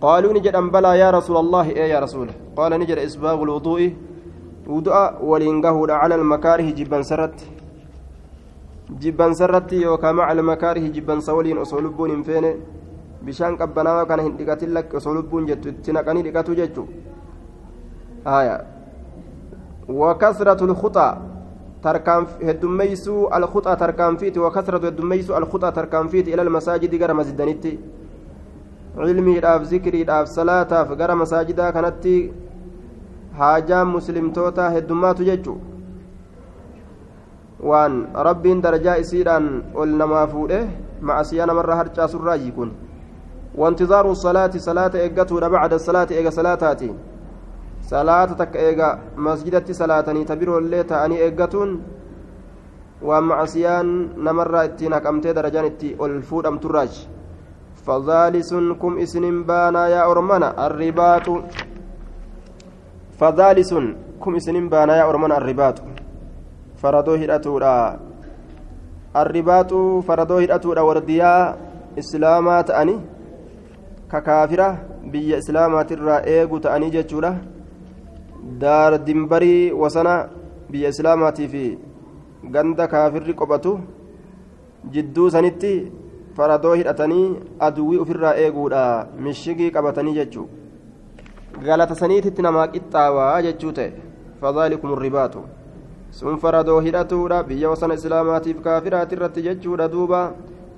قالوا 0.00 0.32
نجد 0.32 0.54
أن 0.56 0.70
بلى 0.74 0.98
يا 0.98 1.08
رسول 1.10 1.36
الله 1.36 1.66
إيه 1.70 1.88
يا 1.94 2.00
رسول. 2.00 2.28
قال 2.56 2.72
نجد 2.80 2.98
إسباغ 2.98 3.42
الوضوء. 3.42 3.92
وضوء 4.66 5.24
ولينقه 5.30 5.76
على 6.00 6.14
المكاره 6.14 6.68
جبا 6.78 7.02
سرت. 7.02 7.38
جبا 9.02 9.32
سرت 9.32 9.72
يوكا 9.72 10.12
مع 10.12 10.32
المكاره 10.32 10.84
جبا 10.96 11.20
سولين 11.20 11.58
أصولبون 11.58 12.22
فين 12.22 12.46
بشان 13.26 13.56
قبنا 13.60 14.04
كان 14.08 14.20
هندقات 14.20 14.64
لك 14.64 14.94
أصولبون 14.94 15.46
جت 15.46 15.64
تنقني 15.84 16.22
لقاتو 16.22 16.52
جتو 16.54 16.84
آية 18.26 18.64
وكثرة 19.88 20.64
الخطى 20.64 21.16
تركان 21.82 22.26
هدميسو 22.42 23.28
الخطى 23.34 23.76
تركان 23.76 24.16
فيت 24.16 24.38
وكثرة 24.38 24.86
هدميسو 24.86 25.36
الخطى 25.36 25.70
تركان 25.70 26.08
فيت 26.08 26.28
إلى 26.28 26.42
المساجد 26.42 26.94
غير 26.94 27.14
مسجدانيتي 27.14 27.78
cilmiidhaaf 28.96 29.64
zikriidhaaf 29.70 30.28
salaataaf 30.32 30.88
gara 30.96 31.14
masaajidaa 31.22 31.72
kanatti 31.76 32.14
haajaan 33.40 33.90
muslimtoota 33.96 34.70
heddummaatu 34.74 35.26
jechu 35.28 35.56
waan 37.70 37.98
rabbiin 38.28 38.62
darajaa 38.64 38.96
isiidhaan 39.04 39.50
ol 39.74 39.92
namaa 40.02 40.26
fuudhe 40.32 40.60
macasiyaa 41.10 41.50
namarra 41.52 41.80
harcaasurraayi 41.82 42.52
kun 42.58 42.72
وانتظار 43.56 44.10
الصلاة 44.10 44.50
صلاة 44.56 44.94
إيجاتو 44.94 45.40
بعد 45.40 45.72
الصلاة 45.72 46.06
إيجا 46.10 46.30
صلاتاتي 46.30 46.90
صلاة 47.86 48.24
تك 48.40 48.56
إيجا 48.56 48.88
مسجدتي 49.16 49.72
صلاة 49.72 50.00
تبيرو 50.00 50.58
اللي 50.58 50.82
تأني 50.82 51.22
إيجاتون 51.22 51.70
ومعصيان 53.02 53.86
نمر 54.26 54.64
اتينك 54.64 55.06
أمتي 55.06 55.32
درجان 55.32 55.64
اتي 55.64 55.94
الفود 56.00 56.46
أم 56.46 56.58
تراج 56.58 56.92
فذالس 57.86 58.50
كم 58.82 58.98
اسن 58.98 59.24
بانا 59.48 59.82
يا 59.94 60.02
أرمنا 60.10 60.66
الرباط 60.66 61.26
فذالس 63.18 63.72
كم 64.22 64.34
اسن 64.36 64.68
بانا 64.68 64.96
يا 64.96 65.04
أرمنا 65.10 65.36
الرباط 65.36 65.76
فردو 66.82 67.14
هدأتورا 67.14 67.76
الرباط 69.16 69.72
فردو 70.06 70.36
هدأتورا 70.38 70.80
ورديا 70.80 71.32
إسلاما 71.98 72.56
تأني 72.68 72.96
ككافرة 74.12 74.68
بيا 75.12 75.38
إسلاما 75.38 75.82
ترى 75.82 76.16
إيغو 76.30 76.58
تأني 76.58 76.90
جتشورا 76.90 77.55
daar 78.60 78.98
dimbarii 79.04 79.72
wasana 79.72 80.28
biyya 80.70 80.88
islaamaatii 80.94 81.48
fi 81.48 81.64
ganda 82.50 82.86
kaafirri 82.88 83.34
qophatu 83.34 83.78
jidduu 84.92 85.30
sanitti 85.30 85.72
faradoo 86.36 86.74
hidhatanii 86.74 87.36
aduwwii 87.60 87.98
ofirraa 87.98 88.34
eeguudha. 88.44 89.06
Mishigii 89.18 89.70
qabatanii 89.70 90.14
jechuun 90.14 90.48
galata 91.64 91.94
saniititti 91.94 92.42
namaa 92.42 92.66
qixxaawaa 92.74 93.42
jechuu 93.42 93.72
ta'e. 93.72 93.92
Fadaalikum 94.40 94.98
ribaatu. 94.98 95.44
Sun 96.10 96.38
faradoo 96.38 96.80
hidhatuudha. 96.80 97.42
Biyya 97.42 97.70
wasana 97.70 97.94
islaamaatiif 97.94 98.60
kaafiraati 98.60 99.14
irratti 99.16 99.42
jechuudha 99.42 99.88
duuba. 99.88 100.20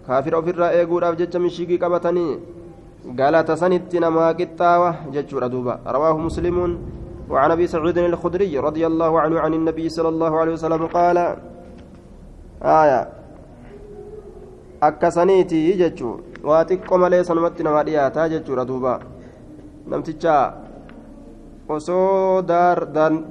Kaafira 0.07 0.39
ofirraa 0.39 0.73
eeguudhaaf 0.73 1.19
jecha 1.19 1.39
mishigii 1.39 1.79
qabatanii. 1.79 2.39
Galata 3.19 3.57
sanitti 3.57 4.01
namaa 4.01 4.35
qixxaawa 4.35 4.95
jechuudha 5.11 5.49
duuba. 5.49 5.81
Rawaahu 5.85 6.19
muslimuun. 6.29 6.79
وعن 7.31 7.51
ابي 7.51 7.67
سعيد 7.67 7.99
الخدري 7.99 8.59
رضي 8.59 8.87
الله 8.87 9.21
عنه 9.21 9.41
عن 9.41 9.55
النبي 9.55 9.89
صلى 9.89 10.09
الله 10.09 10.33
عليه 10.41 10.53
وسلم 10.53 10.87
قال 10.87 11.37
آية 12.63 13.19
akkasaniiti 14.81 15.75
jechuun 15.75 16.23
waa 16.49 16.65
xiqqoo 16.65 16.99
malee 17.03 17.25
sanumatti 17.29 17.65
namaa 17.67 17.83
dhiyaataa 17.87 18.29
jechuudha 18.33 18.65
duuba 18.69 18.93
namticha 19.91 20.35
osoo 21.77 22.43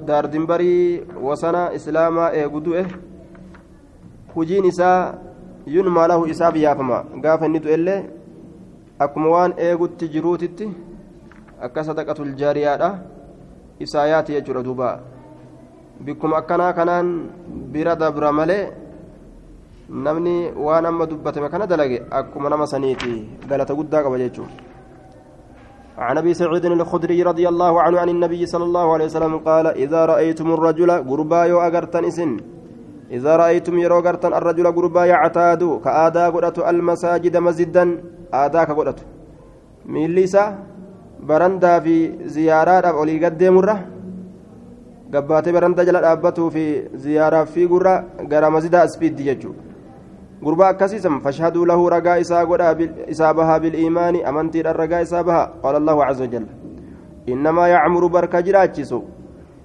daardimbarii 0.08 0.82
wasana 1.28 1.62
islaamaa 1.78 2.28
eegu 2.40 2.60
du'e 2.66 2.82
hujiin 4.34 4.68
isaa 4.72 5.14
yunmaa 5.76 6.08
lahu 6.12 6.26
isaa 6.34 6.52
biyyaafama 6.56 6.98
gaafa 7.24 7.46
inni 7.50 7.64
du'ellee 7.66 8.00
akkuma 9.06 9.28
waan 9.36 9.54
eegutti 9.68 10.08
jiruutitti 10.16 10.68
akka 11.68 11.84
sadaqatul 11.88 12.34
jaariyaadha 12.42 12.90
isaa 13.78 14.06
yaati 14.06 14.32
jechuudha 14.32 14.62
duuba 14.62 15.00
bikkuma 16.04 16.38
akkanaa 16.40 16.72
kanaan 16.72 17.08
bira 17.72 17.96
dabra 17.96 18.32
malee 18.32 18.70
namni 19.88 20.52
waan 20.56 20.86
amma 20.86 21.06
dubbatame 21.06 21.48
kana 21.48 21.66
dalage 21.66 22.02
akkuma 22.10 22.48
nama 22.50 22.66
saniiti 22.66 23.28
galata 23.48 23.74
guddaa 23.74 24.02
qaba 24.02 24.18
jechuudha 24.18 24.68
عن 25.98 26.18
أبي 26.18 26.34
سعيد 26.34 26.64
الخدري 26.64 27.22
رضي 27.22 27.48
الله 27.48 27.82
عنه 27.82 27.96
عن 27.98 28.08
النبي 28.08 28.46
صلى 28.46 28.64
الله 28.64 28.86
عليه 28.94 29.04
وسلم 29.10 29.34
قال 29.42 29.66
إذا 29.66 30.06
رأيتم 30.06 30.46
الرجل 30.54 30.90
غربا 31.10 31.44
يو 31.50 31.58
أغرتن 31.58 32.04
إسن. 32.06 32.30
إذا 33.10 33.36
رأيتم 33.36 33.74
يرو 33.78 33.98
غرتن 34.06 34.32
الرجل 34.38 34.66
غربا 34.66 35.04
يعتاد 35.04 35.62
كادا 35.84 36.24
غدت 36.28 36.58
المساجد 36.58 37.36
مسجدا 37.36 37.84
ادا 38.30 38.64
كغدت 38.64 38.98
ميليسا 39.86 40.44
برندا 41.20 41.80
في 41.80 41.96
زيارات 42.26 42.84
اولي 42.84 43.24
قدمره 43.24 43.98
gabbaatee 45.12 45.52
baranda 45.52 45.84
jala 45.88 46.00
dhaabbatuu 46.04 46.50
fi 46.50 46.64
ziyaaraaf 47.04 47.52
fiigurra 47.52 47.92
gara 48.28 48.50
masjidaa 48.50 48.82
asfiiddi 48.88 49.24
jechuudha 49.28 49.62
gurbaa 50.42 50.68
akkasiisan 50.68 51.20
fashhaduu 51.20 51.64
lahu 51.70 51.88
ragaa 51.94 52.16
isaa 52.24 52.44
godha 52.46 52.74
isaa 53.14 53.34
bahaa 53.34 53.60
biliimaani 53.60 54.24
amantiidhaan 54.30 54.76
ragaa 54.76 55.00
isaa 55.06 55.22
baha 55.28 55.46
qaala 55.62 55.80
allahu 55.82 56.02
caza 56.08 56.22
wajalla 56.22 56.48
innamaa 57.26 57.68
yacmuru 57.68 58.08
barka 58.08 58.42
jiraachisu 58.42 59.00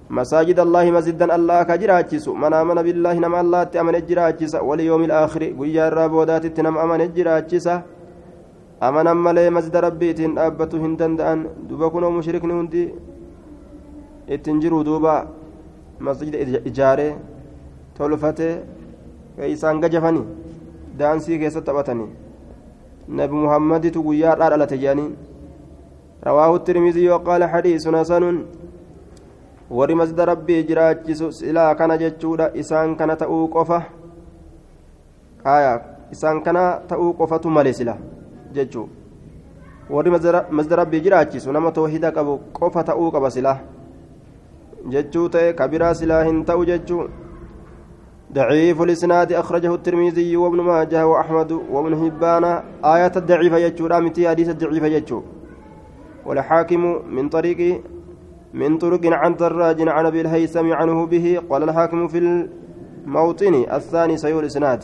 مساجد 0.10 0.60
الله 0.60 0.92
مسجدا 0.92 1.36
الله 1.36 1.64
كجراچس 1.64 2.28
من 2.28 2.54
آمن 2.54 2.78
بالله 2.86 3.16
نما 3.26 3.42
الله 3.42 3.64
تأمن 3.64 4.06
جراچس 4.06 4.56
واليوم 4.56 5.04
الآخر 5.10 5.44
قيا 5.60 5.88
الرابودات 5.88 6.46
تنم 6.54 6.78
أمن 6.78 7.02
جراچس 8.84 8.90
أمن 8.90 9.08
أمالي 9.08 9.50
مسجد 9.50 9.76
ربيتين 9.76 10.32
أبتو 10.38 10.78
هندن 10.78 11.16
دأن 11.16 11.40
دبكنا 11.70 12.10
مشرك 12.10 12.44
هندي 12.46 12.84
ittiin 14.28 14.60
jiru 14.62 14.84
duuba 14.86 15.28
masjida 16.00 16.38
ijaaree 16.70 17.16
tolfatee 17.98 18.64
isaan 19.48 19.82
gajafanii 19.84 20.24
daansii 21.00 21.40
keessatti 21.40 21.66
taphatanii 21.66 22.08
nabi 23.08 23.36
muhammaditu 23.36 24.04
guyyaadhaa 24.04 24.50
dhalate 24.54 24.78
jedhanii 24.78 25.12
tirmizii 26.66 27.06
yoo 27.06 27.20
qaala 27.20 27.52
xadiisun 27.54 27.96
hasanun 27.96 28.40
warri 29.70 29.96
masjida 29.96 30.26
rabbii 30.26 30.64
jiraachisu 30.64 31.32
silaa 31.32 31.76
kana 31.76 31.98
jechuudha 31.98 32.52
isaan 32.54 32.96
kana 32.96 33.16
ta'uu 33.16 33.48
qofa 33.48 33.84
isaan 36.12 36.42
kana 36.44 36.64
ta'uu 36.88 37.14
qofatu 37.14 37.50
male 37.50 37.74
sila 37.74 37.98
jechuu. 38.54 38.88
Warri 39.90 40.12
masjida 40.12 40.76
rabbii 40.76 41.02
jiraachisu 41.02 41.52
nama 41.52 41.72
toohida 41.72 42.12
qabu 42.12 42.40
qofa 42.54 42.84
ta'uu 42.84 43.12
qaba 43.12 43.30
silaa 43.30 43.60
جتشو 44.92 45.28
تأي 45.28 45.54
كبيرا 45.54 45.94
سلاهن 45.94 46.46
تأو 46.46 46.64
جتشو 46.64 47.08
ضعيف 48.34 48.82
الإسناد 48.82 49.34
أخرجه 49.34 49.76
الترمذي 49.76 50.38
وابن 50.38 50.62
ماجه 50.62 51.08
وأحمد 51.08 51.52
وابن 51.52 51.94
هبان 51.94 52.44
آية 52.84 53.12
الضعيفة 53.16 53.60
جتشو 53.68 53.88
رامتي 53.88 54.30
حديث 54.30 54.50
الضعيفة 54.50 54.88
جتشو 54.88 55.22
والحاكم 56.26 56.82
من 57.16 57.30
طريق 57.30 57.82
من 58.54 58.78
طرق 58.78 59.04
عن 59.06 59.36
دراج 59.36 59.90
عن 59.90 60.06
أبي 60.06 60.22
الهيثم 60.22 60.74
عنه 60.74 61.06
به 61.06 61.42
قال 61.50 61.64
الحاكم 61.64 62.08
في 62.08 62.18
الموطن 63.06 63.66
الثاني 63.74 64.18
سيول 64.18 64.44
الإسناد 64.44 64.84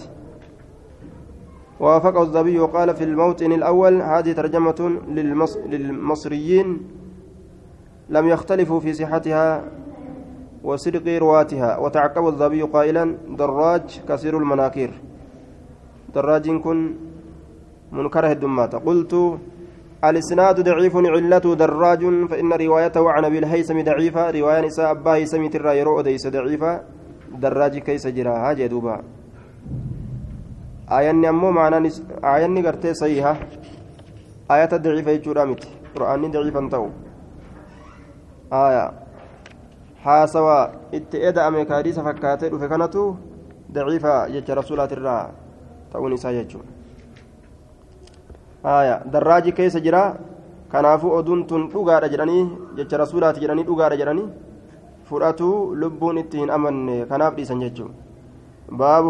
وافقه 1.80 2.24
الذبي 2.24 2.60
وقال 2.60 2.96
في 2.96 3.04
الموطن 3.04 3.52
الأول 3.52 4.02
هذه 4.02 4.32
ترجمة 4.32 5.00
للمص... 5.08 5.58
للمصريين 5.58 6.88
لم 8.10 8.28
يختلفوا 8.28 8.80
في 8.80 8.94
صحتها 8.94 9.64
وصدق 10.64 11.18
رواتها 11.18 11.78
وتعقب 11.78 12.28
الذبي 12.28 12.62
قائلا 12.62 13.18
دراج 13.30 14.02
كثير 14.10 14.38
المناكير. 14.38 14.92
دراج 16.16 16.50
كن 16.50 16.96
منكره 17.92 18.32
الدمات 18.32 18.76
قلت 18.76 19.40
الإسناد 20.04 20.64
ضعيف 20.64 20.96
علته 20.96 21.56
دراج 21.56 22.00
فإن 22.30 22.54
روايته 22.54 23.12
عن 23.12 23.26
أبي 23.26 23.40
الهيثم 23.40 23.82
ضعيفة. 23.82 24.32
رواية 24.32 24.62
نساء 24.66 24.92
أبا 24.92 25.14
هيثم 25.14 25.48
ترى 25.48 25.80
يرو 25.80 26.00
أديس 26.00 26.28
ضعيفة. 26.28 26.82
دراج 27.40 27.78
كيس 27.78 28.08
جراها 28.08 28.54
جدوبا 28.54 29.19
آياني 30.92 31.30
أمو 31.30 31.52
معنى 31.52 31.90
آياني 32.24 32.62
قرتي 32.66 32.94
صحيحة 32.94 33.34
آية 34.52 34.72
ضعيفة 34.86 35.12
يجورا 35.12 35.46
متي 35.46 35.70
قرآني 35.96 36.28
ضعيفا 36.28 36.70
تو 36.72 36.88
آية 38.54 39.10
haasawaa 40.04 40.72
itti 40.98 41.22
eda'ame 41.30 41.66
kaadiisa 41.70 42.04
fakkaatee 42.04 42.50
dhufe 42.52 42.68
kanatu 42.74 43.02
daciifa 43.76 44.14
jecha 44.34 44.56
rasuulaatirraa 44.60 45.24
ta'uun 45.92 46.14
isaa 46.18 46.32
jechuudha 46.38 46.72
haaya 48.64 48.96
darraaji 49.16 49.52
keessa 49.58 49.84
jira 49.88 50.04
kanaafuu 50.72 51.12
oduun 51.18 51.42
tun 51.50 51.66
dhugaadha 51.74 52.12
jedhanii 52.14 52.46
jecha 52.78 53.02
rasuulaati 53.04 53.44
jedhanii 53.44 53.68
dhugaadha 53.72 54.00
jedhanii 54.02 54.30
fudhatu 55.10 55.50
lubbuun 55.82 56.22
itti 56.24 56.42
hin 56.44 56.56
amanne 56.58 56.96
kanaaf 57.12 57.36
dhiisan 57.40 57.66
jechuudha 57.66 58.09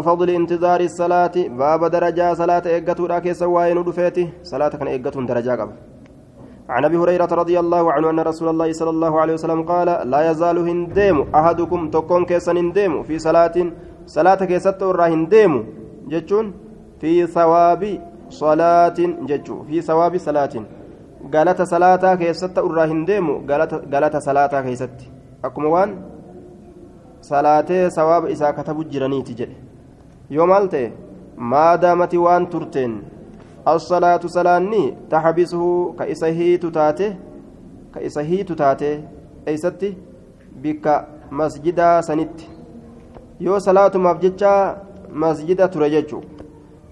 fadli 0.04 0.34
intizaari 0.34 0.88
salaati 0.88 1.48
baaba 1.48 1.90
darajaa 1.90 2.34
salaata 2.34 2.70
eeggatuudha 2.70 3.20
keessa 3.20 3.48
waa'ee 3.48 3.74
nu 3.74 3.84
dhufeeti 3.84 4.30
salaata 4.42 4.78
kana 4.78 4.90
eeggatuun 4.90 5.26
darajaa 5.26 5.56
qaba 5.56 5.74
عن 6.70 6.84
ابي 6.84 6.96
هريره 6.96 7.26
رضي 7.26 7.58
الله 7.58 7.92
عنه 7.92 8.10
ان 8.10 8.20
رسول 8.20 8.48
الله 8.48 8.72
صلى 8.72 8.90
الله 8.90 9.20
عليه 9.20 9.34
وسلم 9.34 9.62
قال 9.62 9.88
لا 10.10 10.30
يزال 10.30 10.58
هنديم 10.58 11.34
احدكم 11.34 11.90
تكون 11.90 12.24
كيسن 12.24 12.56
هنديم 12.56 13.02
في 13.02 13.18
صلاه 13.18 13.56
صلاه 14.06 14.40
كيست 14.50 14.82
ورا 14.82 15.06
هنديم 15.06 15.52
جتون 16.12 16.46
في 17.00 17.26
ثواب 17.26 17.82
صلاه 18.30 18.98
جتو 19.30 19.56
في 19.66 19.80
ثواب 19.82 20.14
salaataa 21.72 22.16
keessatti 22.16 22.60
irraa 22.68 22.86
hin 22.86 23.06
deemu 23.06 23.40
galata 23.92 24.20
salaataa 24.20 24.62
keessatti 24.62 25.10
akkuma 25.42 25.68
waan 25.68 25.90
salaatee 27.20 27.90
sawaaba 27.90 28.30
isaa 28.30 28.52
katabu 28.52 28.84
jiraniiti 28.84 29.34
jedhe. 29.34 29.56
Yoo 30.30 30.46
maal 30.46 30.68
ta'e 30.68 30.92
maadaamati 31.36 32.18
waan 32.18 32.46
turteen? 32.52 33.00
As-salaatu 33.72 34.28
salaanni 34.28 34.82
taxabisuhu 35.10 35.94
ka 35.98 36.06
isa 36.14 36.28
hiitu 36.38 36.70
taate? 36.70 37.16
Ka 37.92 38.00
isa 38.00 38.22
hiitu 38.22 38.56
taate 38.62 38.90
eeysatti 39.46 39.96
bikka 40.62 40.94
masjidaa 41.30 42.02
sanitti. 42.02 42.48
Yoo 43.40 43.60
salaatumaaf 43.60 44.20
jecha 44.22 44.54
masjida 45.24 45.68
ture 45.68 45.90
jechu 45.90 46.22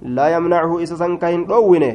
laa 0.03 0.29
yamnacuhu 0.35 0.81
isa 0.81 0.97
san 0.97 1.19
ka 1.19 1.29
hin 1.29 1.47
dhoowwine. 1.47 1.91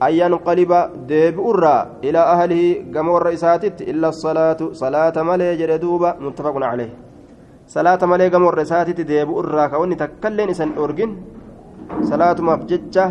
An 0.00 0.12
yanqaliba 0.14 0.90
deebi'urraa 1.08 1.86
ilaa 2.02 2.28
ahlihi 2.32 2.84
gama 2.92 3.12
warra 3.12 3.32
isaatitti 3.32 3.84
illa 3.84 4.08
asalaatu 4.08 4.74
salaata 4.74 5.24
malee 5.24 5.56
jedhe 5.56 5.78
duuba 5.84 6.16
muttafaqun 6.20 6.62
caleyh 6.62 7.05
salaata 7.74 8.06
malee 8.06 8.30
gamoorra 8.30 8.62
isaatitti 8.68 9.04
deebi'u 9.10 9.40
irraa 9.44 9.68
ka'oonni 9.72 9.96
takkailleen 10.02 10.50
isan 10.54 10.74
dhoorgin 10.76 11.12
salaatumaaf 12.10 12.62
jecha 12.70 13.06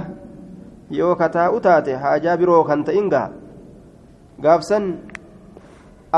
yoo 0.99 1.15
kataa'u 1.21 1.59
taate 1.65 1.93
haajaa 2.03 2.37
biroo 2.41 2.63
kan 2.69 2.83
ta'in 2.87 3.09
gaha 3.13 3.29
gaafsan 4.43 4.85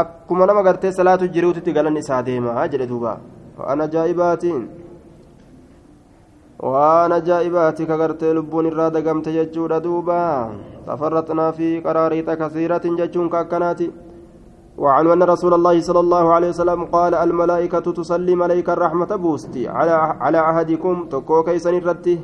akkuma 0.02 0.45
nama 0.45 0.63
gartee 0.63 0.91
salaatu 0.91 1.28
jiruutitti 1.36 1.73
galan 1.73 1.97
isaa 1.97 2.21
deemaa 2.26 2.67
jedhe 2.67 2.88
duuba. 2.89 3.17
Waan 3.58 3.82
ajaa'ibaatiin 3.86 4.63
waan 6.62 7.12
ajaa'ibaati 7.17 7.86
ka 7.89 7.97
gartee 7.97 8.34
lubbuun 8.38 8.65
irraa 8.69 8.89
dagamte 8.93 9.32
jechuudha 9.38 9.80
duuba. 9.84 10.19
Tafarratnaa 10.86 11.52
fi 11.58 11.82
qaraariixa 11.86 12.36
kasiiratin 12.41 12.97
jechuun 13.00 13.30
ka 13.30 13.39
akkanaati 13.45 13.91
وعن 14.78 15.08
أن 15.08 15.24
رسول 15.24 15.54
الله 15.54 15.82
صلى 15.82 16.00
الله 16.00 16.34
عليه 16.34 16.50
وسلم 16.50 16.86
قال 16.86 17.13
الملائكة 17.16 17.80
تصلي 17.80 18.36
ملائكة 18.36 18.74
الرحمة 18.74 19.16
بوستي 19.16 19.68
على 19.68 19.92
على 20.22 20.38
عهدكم 20.38 21.06
تكو 21.10 21.44
كيسن 21.44 21.76
الرتي 21.78 22.20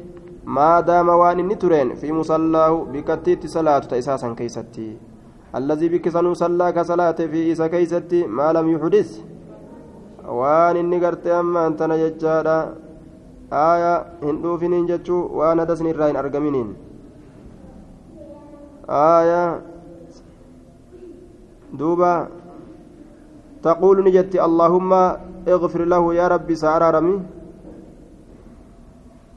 ما 0.46 0.80
دام 0.80 1.10
وان 1.10 1.48
نترين 1.48 1.96
في 1.96 2.12
مصلاه 2.12 2.74
بكتيت 2.94 3.48
صلاة 3.48 3.80
تأساسا 3.80 4.34
كيستي. 4.38 4.98
الذي 5.56 5.88
بكسن 5.89 6.34
صلى 6.34 6.72
كصلاة 6.72 7.20
في 7.32 7.52
إسا 7.52 7.68
كيستي 7.68 8.28
ما 8.28 8.54
لم 8.54 8.70
يحدث. 8.70 9.10
وان 10.28 10.76
إني 10.78 11.06
قرت 11.06 11.28
أما 11.28 11.68
أنت 11.68 11.84
نججادا. 11.84 12.60
aayaa 13.54 14.06
hin 14.22 14.38
dhuufiniin 14.44 14.88
jechuu 14.89 15.20
waan 15.38 15.60
hadasni 15.60 15.89
irraa 15.89 16.08
hin 16.08 16.18
argaminiin 16.18 16.70
ni 24.04 24.12
jetti 24.12 24.39
allaahumma 24.39 25.34
اغفر 25.47 25.86
له 25.86 26.04
يا 26.15 26.28
ربي 26.28 26.56
سأرارمي 26.56 27.15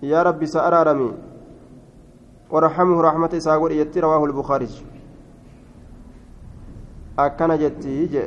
يا 0.02 0.22
ربي 0.22 0.46
سأرارمي 0.46 1.10
ورحمه 2.50 2.98
رحمة 3.02 3.32
إساقول 3.36 3.72
يتي 3.72 4.00
رواه 4.00 4.24
البخاري. 4.24 4.68
أكن 7.18 7.58
جتي 7.58 8.06
جي. 8.06 8.24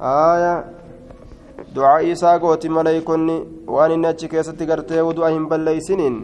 آية. 0.00 0.54
دعاء 1.76 2.12
إساقوتي 2.12 2.68
ملايكوني 2.68 3.36
وأن 3.68 3.90
النتش 3.90 4.24
كيستي 4.24 4.64
قرتي 4.66 5.00
ودعاهم 5.00 5.48
بليسنين. 5.48 6.16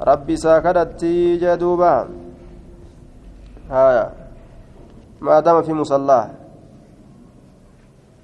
ربي 0.00 0.36
ساكدتي 0.36 1.36
جدوبا. 1.36 2.08
آية. 3.70 4.19
ما 5.20 5.40
دام 5.40 5.62
في 5.62 5.72
مصلاه 5.72 6.30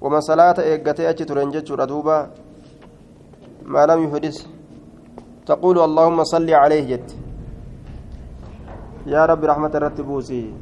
وما 0.01 0.19
صلاة 0.19 0.57
إيقاتي 0.59 1.09
أجي 1.09 1.25
ترين 1.25 1.51
جتشورا 1.51 1.85
دوبا 1.85 2.29
ما 3.65 3.85
لم 3.85 4.03
يحدث. 4.03 4.47
تقول 5.45 5.79
اللهم 5.79 6.23
صل 6.23 6.49
عليه 6.49 6.83
جت 6.95 7.09
يا 9.07 9.25
رب 9.25 9.41
رحمة 9.45 9.71
الرتبوسي 9.75 10.53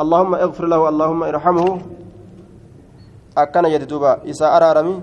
اللهم 0.00 0.32
اغفر 0.34 0.64
له 0.66 0.80
اللهم 0.88 1.22
ارحمه. 1.22 1.68
أكن 3.38 3.64
جت 3.72 3.84
دوبا. 3.88 4.28
إساء 4.30 4.56
أرارمي. 4.56 4.96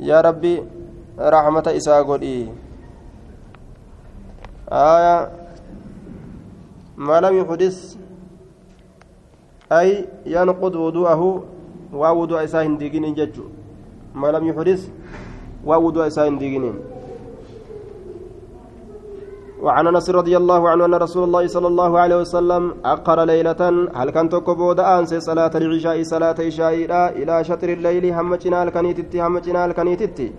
يا 0.00 0.20
ربي 0.20 0.54
رحمة 1.18 1.66
إساء 1.76 2.02
قولي. 2.04 2.52
آية. 4.68 5.16
ما 6.96 7.20
لم 7.20 7.34
يحدث. 7.40 8.03
أي 9.72 10.04
ينقض 10.26 10.74
وضوءه 10.76 11.44
diiginiin 11.94 13.14
jechuun 13.14 13.52
ma 14.14 14.32
lam 14.32 14.46
yuxdis 14.46 14.90
waa 15.64 15.78
wudu'a 15.78 16.06
isaa 16.10 16.26
hin 16.26 16.38
diiginiin 16.38 16.78
وعن 19.64 19.86
أنس 19.86 20.10
رضي 20.10 20.36
الله 20.36 20.68
عنه 20.68 20.84
أن 20.84 20.94
رسول 20.94 21.24
الله 21.24 21.46
صلى 21.46 21.68
الله 21.72 21.98
عليه 21.98 22.16
وسلم 22.16 22.84
أقر 22.84 23.24
ليلة 23.24 23.62
هل 23.94 24.10
كان 24.10 24.28
تكبود 24.28 24.80
انس 24.80 25.14
صلاة 25.14 25.50
العشاء 25.54 26.02
صلاة 26.02 26.36
عشاء 26.48 26.74
إلى 27.20 27.44
شطر 27.44 27.68
الليل 27.68 28.04
همجنا 28.12 28.62
الكنيتتي 28.62 29.22
همجنا 29.22 29.64
الكنيتتي 29.64 30.32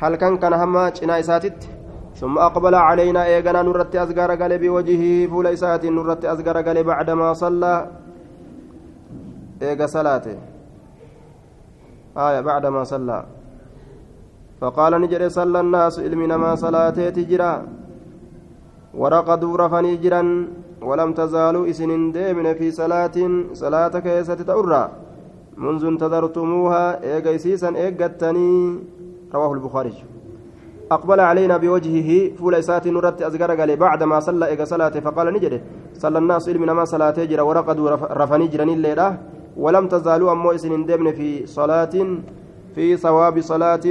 هل 0.00 0.16
كان 0.16 0.36
كان 0.36 0.52
همجنا 0.52 1.20
إساتت؟ 1.20 1.68
ثم 2.20 2.38
أقبل 2.38 2.74
علينا 2.74 3.24
ايغنا 3.24 3.62
نرت 3.62 3.96
ازغر 3.96 4.30
قلب 4.42 4.60
بوجهه 4.64 5.26
فول 5.30 5.46
اسات 5.46 5.84
نرت 5.84 6.24
ازغر 6.24 6.56
قلب 6.68 6.86
بعدما 6.86 7.32
صلى. 7.32 7.74
ايغا 9.62 9.86
صلاته. 9.86 10.38
آية 12.16 12.40
بعدما 12.40 12.84
صلى. 12.84 13.24
فقال 14.60 14.92
نجري 15.00 15.28
صلى 15.28 15.60
الناس 15.60 16.00
علمنا 16.00 16.36
ما 16.36 16.54
صلاتي 16.54 17.10
تجرا. 17.10 17.66
ورقدوا 18.94 19.56
رفني 19.56 19.96
جرا 19.96 20.22
ولم 20.82 21.12
تزالوا 21.12 21.70
إسن 21.70 22.12
ديمن 22.12 22.54
في 22.54 22.70
صلاة. 22.70 23.16
صلاة 23.52 23.94
كيسة 23.98 24.34
تأرى 24.34 24.90
منذ 25.56 25.84
انتظرتموها 25.84 26.84
إيجيسيسا 27.04 27.68
إيجتني 27.76 28.78
رواه 29.34 29.52
البخاري. 29.52 29.94
أقبل 30.90 31.20
علينا 31.20 31.56
بوجهه 31.56 32.36
فول 32.38 32.54
إسات 32.54 32.86
نرت 32.86 33.22
أزقر 33.22 33.50
قال 33.60 33.76
بعدما 33.76 34.20
صلى 34.20 34.46
إيجا 34.46 34.64
صلاة 34.64 34.94
فقال 35.00 35.26
نجري 35.34 35.60
صلى 35.94 36.18
الناس 36.18 36.48
علمنا 36.48 36.72
ما 36.72 36.84
صلاتي 36.84 37.26
جرا 37.26 37.42
ورقدوا 37.42 37.90
رفني 38.20 38.46
جرا 38.46 38.64
الليلة 38.64 39.18
ولم 39.56 39.88
تزالوا 39.88 40.32
أمو 40.32 40.52
إسن 40.52 40.86
دمن 40.86 41.12
في 41.12 41.46
صلاة 41.46 41.94
في 42.74 42.96
ثواب 42.96 43.40
صلاة. 43.40 43.86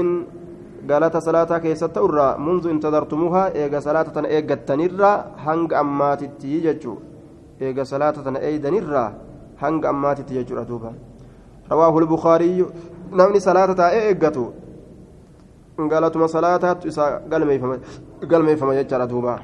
قالت 0.89 1.17
صلاة 1.17 1.57
كيست 1.57 1.97
أرى 1.97 2.37
منذ 2.37 2.67
انتظرتموها 2.67 3.55
إيجا 3.55 3.79
صلاة 3.79 4.13
إيجا 4.25 4.55
تنرى 4.55 5.13
هنگ 5.45 5.73
أمات 5.73 6.21
التيجج 6.23 6.83
إيجا 7.61 7.83
صلاة 7.83 8.13
إيدا 8.37 8.69
نرى 8.69 9.13
هنگ 9.61 9.85
أمات 9.85 10.19
التيجج 10.19 10.53
أدوبا 10.53 10.93
رواه 11.71 11.99
البخاري. 11.99 12.65
نمني 13.11 13.39
صلاة 13.39 13.79
إيجاتو 13.89 14.45
قالتما 15.91 16.27
صلاة 16.27 16.77
قلمي 18.31 18.55
فما 18.55 18.73
يجر 18.79 19.03
أدوبا 19.03 19.39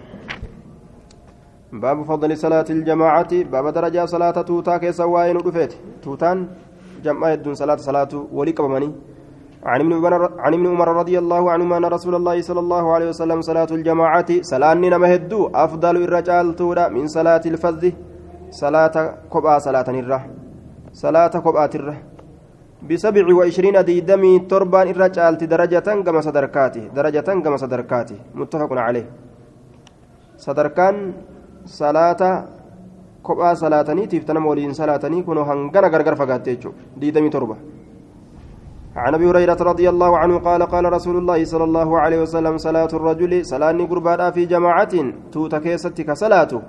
باب 1.74 2.04
فضل 2.04 2.38
صلاة 2.38 2.66
الجماعة 2.70 3.32
باب 3.44 3.66
درجة 3.74 4.06
صلاة 4.06 4.42
توتا 4.42 4.78
كيسا 4.78 5.04
وين 5.04 5.38
رفيت 5.38 5.74
توتان 6.04 6.48
جمع 7.04 7.32
يدون 7.34 7.54
صلاة 7.54 7.76
صلاة 7.76 8.12
ولي 8.32 8.52
كبمني. 8.52 8.92
عن 9.64 9.80
ابن 9.80 9.94
عن 10.40 10.54
ابن 10.54 10.68
عمر 10.68 10.88
رضي 11.02 11.20
الله 11.20 11.52
عنهما 11.52 11.78
أن 11.78 11.86
رسول 11.86 12.16
الله 12.16 12.42
صلى 12.42 12.60
الله 12.60 12.94
عليه 12.94 13.10
وسلم 13.10 13.42
صلاة 13.42 13.68
الجماعة 13.72 14.30
صلاة 14.42 14.74
نمهدو 14.74 15.50
أفضل 15.56 15.96
الرجال 16.04 16.56
تودا 16.56 16.90
من 16.90 17.08
صلاة 17.08 17.42
الفذ. 17.46 17.92
صلاة 18.52 18.96
كبا 19.34 19.60
صلاة 19.60 19.88
الره 19.88 20.22
صلاة 20.94 21.34
كبا 21.46 21.66
الره 21.76 21.98
بسبع 22.90 23.26
وعشرين 23.38 23.78
ديدمي 23.86 24.40
تربان 24.40 24.88
الرجال 24.92 25.34
درجة 25.38 25.88
كما 26.06 26.22
صدركاته 26.22 26.84
درجة 26.96 27.30
كما 27.44 27.58
صدركاته 27.58 28.18
متفق 28.36 28.72
عليه. 28.74 29.08
صدركان 30.38 30.96
salaata 31.66 32.30
kophaa 33.22 33.56
salaataniitiif 33.56 34.26
tanama 34.26 34.50
waliin 34.50 34.74
salaatanii 34.74 35.24
kunoo 35.24 35.44
hangana 35.44 35.90
gargar 35.90 36.16
fagaatte 36.16 36.56
jechuudha. 36.56 36.78
Diidamii 37.00 37.30
torba. 37.30 37.58
عن 38.96 39.14
ابي 39.16 39.30
هريره 39.30 39.58
رضي 39.72 39.90
الله 39.90 40.18
عنه 40.18 40.36
قال 40.40 40.62
قال 40.64 40.94
رسول 40.94 41.18
الله 41.18 41.46
صلى 41.46 41.64
الله 41.64 42.00
عليه 42.00 42.20
وسلم 42.22 42.58
صلاه 42.58 42.92
الرجل 42.94 43.46
صلاه 43.46 43.86
قربانا 43.92 44.32
في 44.36 44.46
جماعة 44.46 44.94
توتا 45.32 45.60
كيستك 45.64 46.12
صلاته 46.12 46.62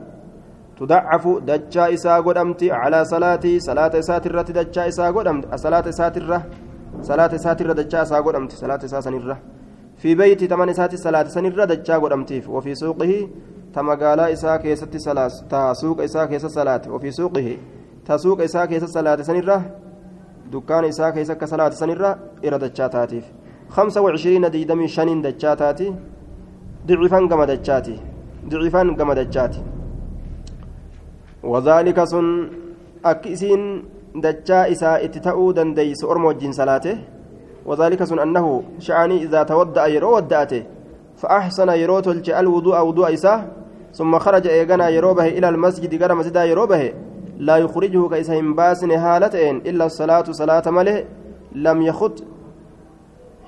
تضعف 0.79 1.25
دجا 1.49 1.85
إسا 1.95 2.15
قدمت 2.27 2.63
على 2.81 3.05
صلاتي 3.05 3.61
صلاة 3.69 3.95
ساترة 4.09 4.49
دجا 4.59 4.83
إسا 4.89 5.07
قدمت 5.17 5.45
صلاة 5.65 5.87
ساترة 5.99 6.39
صلاة 7.09 7.33
ساترة 7.45 7.73
دجا 7.81 8.03
إسا 8.03 8.19
قدمت 8.27 8.53
صلاة 8.63 8.83
ساسنرة 8.93 9.37
في 10.03 10.15
بيت 10.15 10.45
تمن 10.51 10.73
سات 10.73 10.95
صلاة 10.95 11.27
سنرة 11.35 11.65
دجا 11.65 11.97
قدمتيف 12.03 12.49
وفي 12.51 12.75
سوقه 12.75 13.29
تمقالا 13.75 14.33
إسا 14.33 14.57
كيست 14.57 14.97
صلاة 14.97 15.29
تسوق 15.51 15.99
إسا 16.03 16.25
كيست 16.25 16.47
صلاة 16.47 16.83
وفي 16.91 17.11
سوقه 17.11 17.57
تسوق 18.07 18.41
إسا 18.43 18.65
كيست 18.65 18.91
صلاة 18.97 19.23
سنرة 19.23 19.59
دكان 20.53 20.85
إسا 20.85 21.11
كيست 21.11 21.45
صلاة 21.45 21.71
سنرة 21.71 22.19
إرى 22.45 22.59
دجا 22.59 22.87
تاتيف. 22.87 23.25
خمسة 23.71 24.01
وعشرين 24.01 24.51
ديدمي 24.51 24.89
شنين 24.89 25.23
دجا 25.23 25.55
تاتي 25.55 25.95
ضعفا 26.87 27.19
قم 27.31 27.45
دجاتي 27.45 27.97
ضعفا 28.51 28.83
قم 28.99 29.13
دجاتي 29.13 29.63
وذلك 31.43 32.05
سن 32.05 32.27
أكسين 33.05 33.63
دجا 34.15 34.59
إسا 34.73 35.05
إتتأو 35.05 35.53
دنديس 35.53 36.05
أرمو 36.05 36.31
الجن 36.31 36.53
صلاته. 36.53 36.99
وذلك 37.67 38.05
سن 38.05 38.19
أنه 38.19 38.63
شعني 38.79 39.23
إذا 39.23 39.43
تودأ 39.43 39.87
يرو 39.87 40.17
ودأته 40.17 40.63
فأحسن 41.17 41.69
يرو 41.69 42.01
تلجأ 42.01 42.41
الوضوء 42.41 42.81
وضوء 42.81 43.15
إساه 43.15 43.45
ثم 43.95 44.19
خرج 44.19 44.47
إيغانا 44.47 44.89
يروبه 44.89 45.27
إلى 45.27 45.49
المسجد 45.49 45.95
غير 46.01 46.15
مسجد 46.15 46.37
يروبه 46.37 46.93
لا 47.39 47.57
يخرجه 47.57 48.09
كيسا 48.09 48.41
باسن 48.59 48.91
هالتين 48.91 49.57
إلا 49.57 49.85
الصلاة 49.87 50.27
صلاة 50.41 50.67
مله 50.77 51.05
لم 51.67 51.83
يخط 51.83 52.17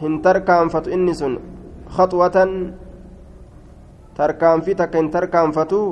هنتركان 0.03 0.69
فتو 0.69 0.91
إنسن 0.97 1.33
خطوة 1.97 2.37
تركان 4.17 4.61
في 4.61 4.75
تكن 4.75 5.11
تركان 5.11 5.51
فتو 5.57 5.83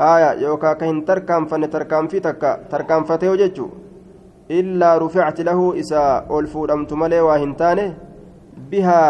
آية 0.00 0.30
يوكا 0.44 0.72
كهن 0.72 1.04
تركان 1.04 1.44
فن 1.46 1.70
تركان 1.70 2.04
في 2.08 2.20
تكا 2.20 2.52
تركان 2.70 3.04
فتيو 3.04 3.34
ججو 3.40 3.66
إلا 4.50 4.98
رفعت 4.98 5.40
له 5.40 5.80
إسا 5.80 6.26
ألفو 6.30 6.64
أمت 6.64 6.92
ملي 6.92 7.20
واهنتانه 7.20 7.96
بها 8.70 9.04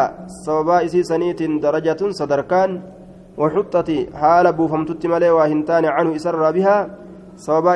إسي 0.86 1.02
سنيت 1.02 1.42
درجة 1.42 2.00
صدركان 2.10 2.70
وحطت 3.38 3.88
حال 4.14 4.52
بوفمتت 4.52 5.06
ملي 5.06 5.30
واهنتان 5.30 5.84
عنه 5.84 6.16
إسر 6.16 6.50
بها 6.50 6.78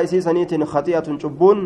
إسي 0.03 0.21
سنيت 0.21 0.63
خطيئة 0.63 1.07
شبون. 1.17 1.59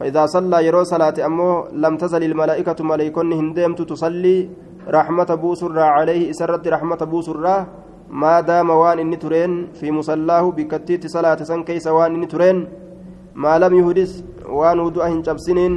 فإذا 0.00 0.26
صلى 0.26 0.66
يرو 0.66 0.82
صلاة 0.82 1.14
أمه 1.26 1.68
لم 1.72 1.96
تزل 1.96 2.22
الملائكة 2.24 2.84
ملائكون 2.84 3.32
هندمت 3.32 3.82
تصلي 3.82 4.48
رحمة 4.88 5.30
بوسر 5.42 5.78
عليه 5.78 6.30
إسرت 6.30 6.68
رحمة 6.68 6.96
بوسر 6.96 7.66
ما 8.10 8.40
دام 8.40 8.70
وان 8.70 8.98
إني 8.98 9.16
ترين 9.16 9.52
في 9.74 9.90
مصلاه 9.90 10.50
بكتيت 10.50 11.06
صلاة 11.06 11.42
سن 11.42 11.62
كيس 11.62 11.86
وان 11.86 12.14
إني 12.14 12.26
ترين. 12.26 12.68
ما 13.34 13.58
لم 13.58 13.72
يهدس 13.78 14.24
وان 14.48 14.80
ودوء 14.80 15.06
هنجبسنين 15.08 15.74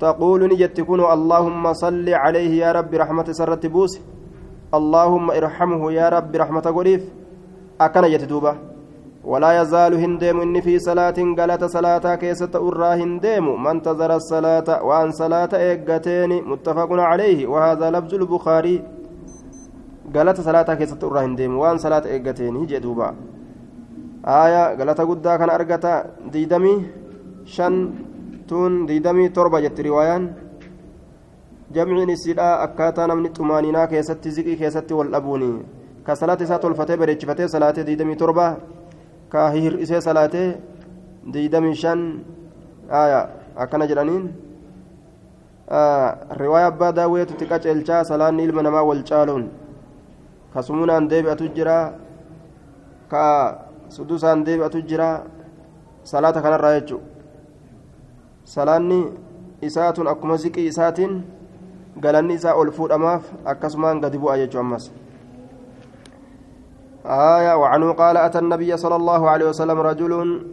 تقول 0.00 0.40
نجت 0.50 0.76
تكون 0.76 1.00
اللهم 1.00 1.72
صل 1.72 2.08
عليه 2.08 2.52
يا 2.64 2.72
رب 2.72 2.94
رحمة 2.94 3.32
سرت 3.32 3.66
بوس 3.66 4.00
اللهم 4.74 5.30
ارحمه 5.30 5.92
يا 5.92 6.08
رب 6.08 6.36
رحمة 6.36 6.60
قريف. 6.60 7.02
أكن 7.80 8.04
يتدوبة 8.04 8.54
ولا 9.24 9.62
يزال 9.62 9.94
هندم 9.94 10.40
إني 10.40 10.60
في 10.62 10.78
صلاة 10.78 11.18
قالت 11.38 11.64
صلاة 11.64 12.14
كيسة 12.14 12.52
أرى 12.56 13.02
هندم. 13.02 13.62
من 13.64 13.82
تزر 13.82 14.16
الصلاة 14.16 14.68
وأن 14.82 15.10
صلاة 15.12 15.52
إيقتين 15.52 16.30
متفق 16.48 16.90
عليه. 16.92 17.46
وهذا 17.46 17.90
لفظ 17.90 18.14
البخاري. 18.14 18.76
قالت 20.14 20.40
صلاة 20.40 20.74
كيسة 20.74 21.00
أرى 21.04 21.20
هندم. 21.24 21.52
وأن 21.56 21.76
صلاة 21.78 22.04
إيقتين. 22.06 22.66
جدوبة 22.66 23.08
آية 24.24 24.62
قالت 24.78 25.00
قد 25.00 25.26
كان 25.40 25.50
أرقتا 25.50 25.94
ديدمي 26.32 26.74
شن 27.54 27.74
تون 28.48 28.86
ديدمي 28.86 29.28
تربة 29.28 29.58
جت 29.60 29.80
روايان 29.80 30.24
jamciin 31.72 32.10
isiidha 32.12 32.60
akkaataa 32.66 33.06
namni 33.08 33.30
xumaaninaa 33.36 33.86
keessatti 33.92 34.30
ziqii 34.36 34.56
keessatti 34.60 34.94
wal 34.98 35.08
dhabuuni 35.14 35.48
ka 36.06 36.16
salaata 36.20 36.44
isaa 36.44 36.58
tolfatee 36.64 36.96
bareechifatee 37.00 37.48
salaatee 37.48 37.84
diidamii 37.88 38.16
torba 38.22 38.46
ka 39.32 39.48
hir'isee 39.54 40.00
salaatee 40.06 40.48
diidamii 41.34 41.74
shan 41.82 42.00
akkana 43.64 43.88
jedhaniin 43.90 44.24
riwaaya 46.42 46.66
abbaa 46.72 46.92
daawweetutti 46.98 47.50
qaceelchaa 47.52 48.04
salaanni 48.04 48.44
ilma 48.48 48.62
namaa 48.68 48.84
wal 48.90 49.02
caaluun 49.10 49.48
ka 50.54 50.62
sumunaan 50.68 51.08
deebi'atu 51.08 51.48
jira 51.56 51.78
ka 53.08 53.24
sudusaan 53.96 54.44
deebi'atu 54.46 54.82
jira 54.88 55.08
salaata 56.12 56.42
kanarraa 56.44 56.74
jechuudha 56.80 57.06
salaanni 58.54 59.00
isaatun 59.68 60.10
akkuma 60.12 60.36
ziqii 60.44 60.66
isaatiin. 60.72 61.14
galanni 62.00 62.34
isaa 62.40 62.54
ol 62.56 62.70
fuudhamaaf 62.72 63.24
akkasumaan 63.44 64.00
gadi 64.00 64.18
bu'a 64.18 64.36
jechuu 64.40 64.60
ammas. 64.60 64.90
آية 67.02 67.58
وعنه 67.58 67.98
قال 67.98 68.16
أتى 68.16 68.38
النبي 68.38 68.70
صلى 68.76 68.96
الله 68.96 69.30
عليه 69.30 69.46
وسلم 69.50 69.74
رجل 69.74 70.12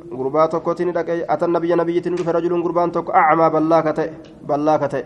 غربات 0.10 0.56
كوتين 0.66 0.98
أتى 0.98 1.46
النبي 1.46 1.76
نبي 1.76 2.02
تنور 2.02 2.26
رجل 2.26 2.54
غربان 2.66 2.90
تك 2.92 3.06
أعمى 3.14 3.50
بلاكته 3.54 4.06
بلاكته 4.50 5.04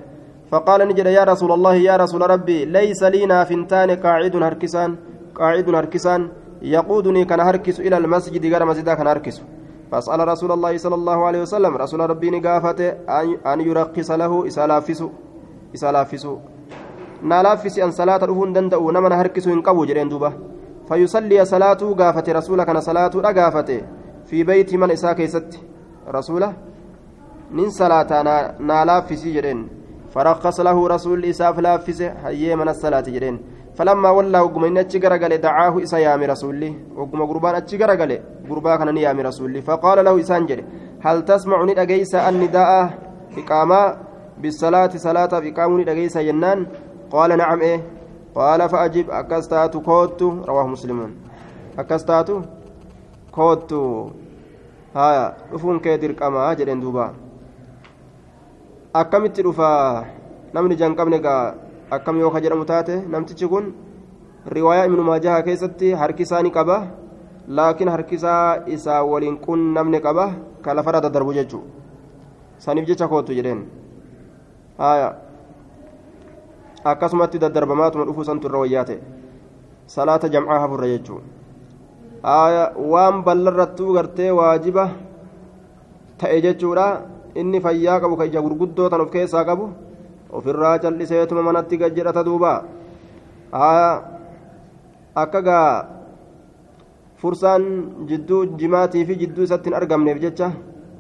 فقال 0.52 0.88
نجد 0.88 1.06
يا 1.06 1.24
رسول 1.28 1.52
الله 1.52 1.76
يا 1.76 1.96
رسول 2.00 2.22
ربي 2.30 2.66
ليس 2.66 3.04
لينا 3.04 3.44
فنتان 3.44 3.92
قاعد 4.00 4.36
هركسان 4.36 4.90
قاعد 5.36 5.68
هركسان 5.76 6.22
يقودني 6.64 7.26
كان 7.26 7.40
هركس 7.40 7.80
إلى 7.80 7.98
المسجد 7.98 8.46
غير 8.46 8.66
مسجد 8.66 8.90
كان 8.90 9.08
هركس 9.08 9.42
فسأل 9.92 10.28
رسول 10.28 10.52
الله 10.52 10.78
صلى 10.78 10.96
الله 10.96 11.26
عليه 11.26 11.42
وسلم 11.42 11.78
رسول 11.78 12.10
ربي 12.10 12.30
نقافته 12.30 12.90
أن 13.54 13.62
يرقص 13.62 14.12
له 14.12 14.44
an 17.24 17.92
salaata 17.92 18.28
dhufuu 18.28 18.46
hin 18.46 18.54
danda'u 18.54 18.92
nama 18.92 19.10
na 19.10 19.16
harkisu 19.16 19.50
hin 19.50 19.62
qabu 19.64 19.86
jedheen 19.88 20.10
duuba 20.10 20.34
fayyusalliya 20.90 21.46
salaatuu 21.46 21.96
gaafate 21.96 22.34
rasuula 22.34 22.66
kana 22.66 22.82
salaatuudha 22.82 23.32
gaafate 23.38 23.78
fi 24.26 24.44
beeyti 24.44 24.78
mana 24.78 24.94
isaa 25.00 25.16
keessatti 25.20 25.64
rasuula 26.16 26.50
nin 27.60 27.72
salaataa 27.72 28.24
naa 28.60 28.84
laaffisii 28.92 29.34
jedheen 29.38 29.64
فرخص 30.14 30.60
له 30.60 30.88
رسول 30.88 31.26
إساف 31.26 31.60
لافسه 31.60 32.08
هيا 32.26 32.56
من 32.56 32.70
الصلاة 32.70 33.02
جرين 33.02 33.36
فلما 33.78 34.10
ولى 34.10 34.40
وقم 34.40 34.64
إن 34.64 34.78
أتشي 34.78 35.00
غرقل 35.00 35.38
دعاه 35.38 35.84
إسا 35.84 35.98
يامي 35.98 36.26
رسولي. 36.26 36.72
وقم 36.96 37.20
قربان 37.26 37.56
أتشي 37.56 37.78
غرقل 37.78 38.12
قربا 38.50 38.76
كان 38.76 38.98
يامي 38.98 39.22
رسولي. 39.22 39.62
فقال 39.62 40.06
له 40.06 40.20
إسان 40.20 40.46
جري 40.46 40.64
هل 41.06 41.26
تسمعني 41.26 41.82
أجيس 41.82 42.16
النداء 42.16 42.72
إقامة 43.38 43.98
بالصلاة 44.42 44.94
صلاة 44.96 45.40
في 45.40 45.52
قامون 45.52 45.86
دقيسة 45.86 46.22
جنان 46.22 46.60
قال 47.12 47.38
نعم 47.38 47.60
إيه. 47.62 47.82
قال 48.36 48.70
فأجب 48.70 49.10
أكستات 49.10 49.78
كوت 49.78 50.22
رواه 50.22 50.68
مسلمون 50.68 51.12
أكستات 51.80 52.30
كوت 53.32 53.74
ها 54.96 55.38
رفون 55.54 55.80
كيدر 55.80 56.12
كما 56.12 56.54
جرين 56.54 56.80
دوبا 56.80 57.14
akkamitti 58.94 59.42
dhufaa 59.42 60.06
namni 60.54 60.76
janqabne 60.78 61.18
gaa 61.20 61.56
akkam 61.96 62.20
yoo 62.20 62.32
ka 62.36 62.42
jedhamu 62.44 62.66
taate 62.66 62.96
namtichi 63.16 63.48
kun 63.54 63.66
riwaayaa 64.56 64.88
ibnu 64.90 65.04
maajaha 65.10 65.44
keessatti 65.48 65.92
harkisaa 66.02 66.42
ni 66.44 66.52
qaba 66.58 66.78
laakiin 67.48 67.90
harkisaa 67.96 68.66
isaa 68.78 69.02
waliin 69.12 69.38
qun 69.46 69.60
namni 69.78 70.00
qaba 70.06 70.26
ka 70.66 70.74
lafarra 70.74 71.02
daddarbu 71.06 71.34
jechuu 71.40 71.64
saniif 72.66 72.88
jecha 72.88 73.08
kootu 73.08 73.36
jedheen 73.40 73.62
akkasumatti 76.92 77.40
daddarbamaatuma 77.46 78.06
dhufuu 78.10 78.28
santu 78.30 78.48
irra 78.48 78.60
wayyaate 78.66 79.00
salaata 79.96 80.30
jamcaa 80.36 80.60
hafurra 80.66 80.88
jechuun 80.94 81.24
waan 82.94 83.24
ballarrattuu 83.24 83.94
gartee 83.94 84.32
waajiba 84.32 84.86
ta'e 86.18 86.42
jechuudha 86.46 86.88
inni 87.36 87.60
fayyaa 87.66 88.00
qabu 88.00 88.18
ka 88.18 88.26
ija 88.26 88.42
gurguddoo 88.42 88.88
of 88.88 89.12
keessaa 89.12 89.46
qabu 89.46 89.70
ofirraa 90.38 90.78
calliseetuma 90.84 91.42
manatti 91.48 91.78
gajjedhata 91.78 92.24
duuba 92.28 92.54
akka 95.24 95.42
gaa 95.48 95.68
fursaan 97.22 97.64
jidduu 98.10 98.46
jimaatii 98.62 99.06
fi 99.06 99.20
jidduu 99.22 99.46
isatti 99.48 99.70
hin 99.70 99.78
argamneef 99.82 100.20
jecha 100.26 100.52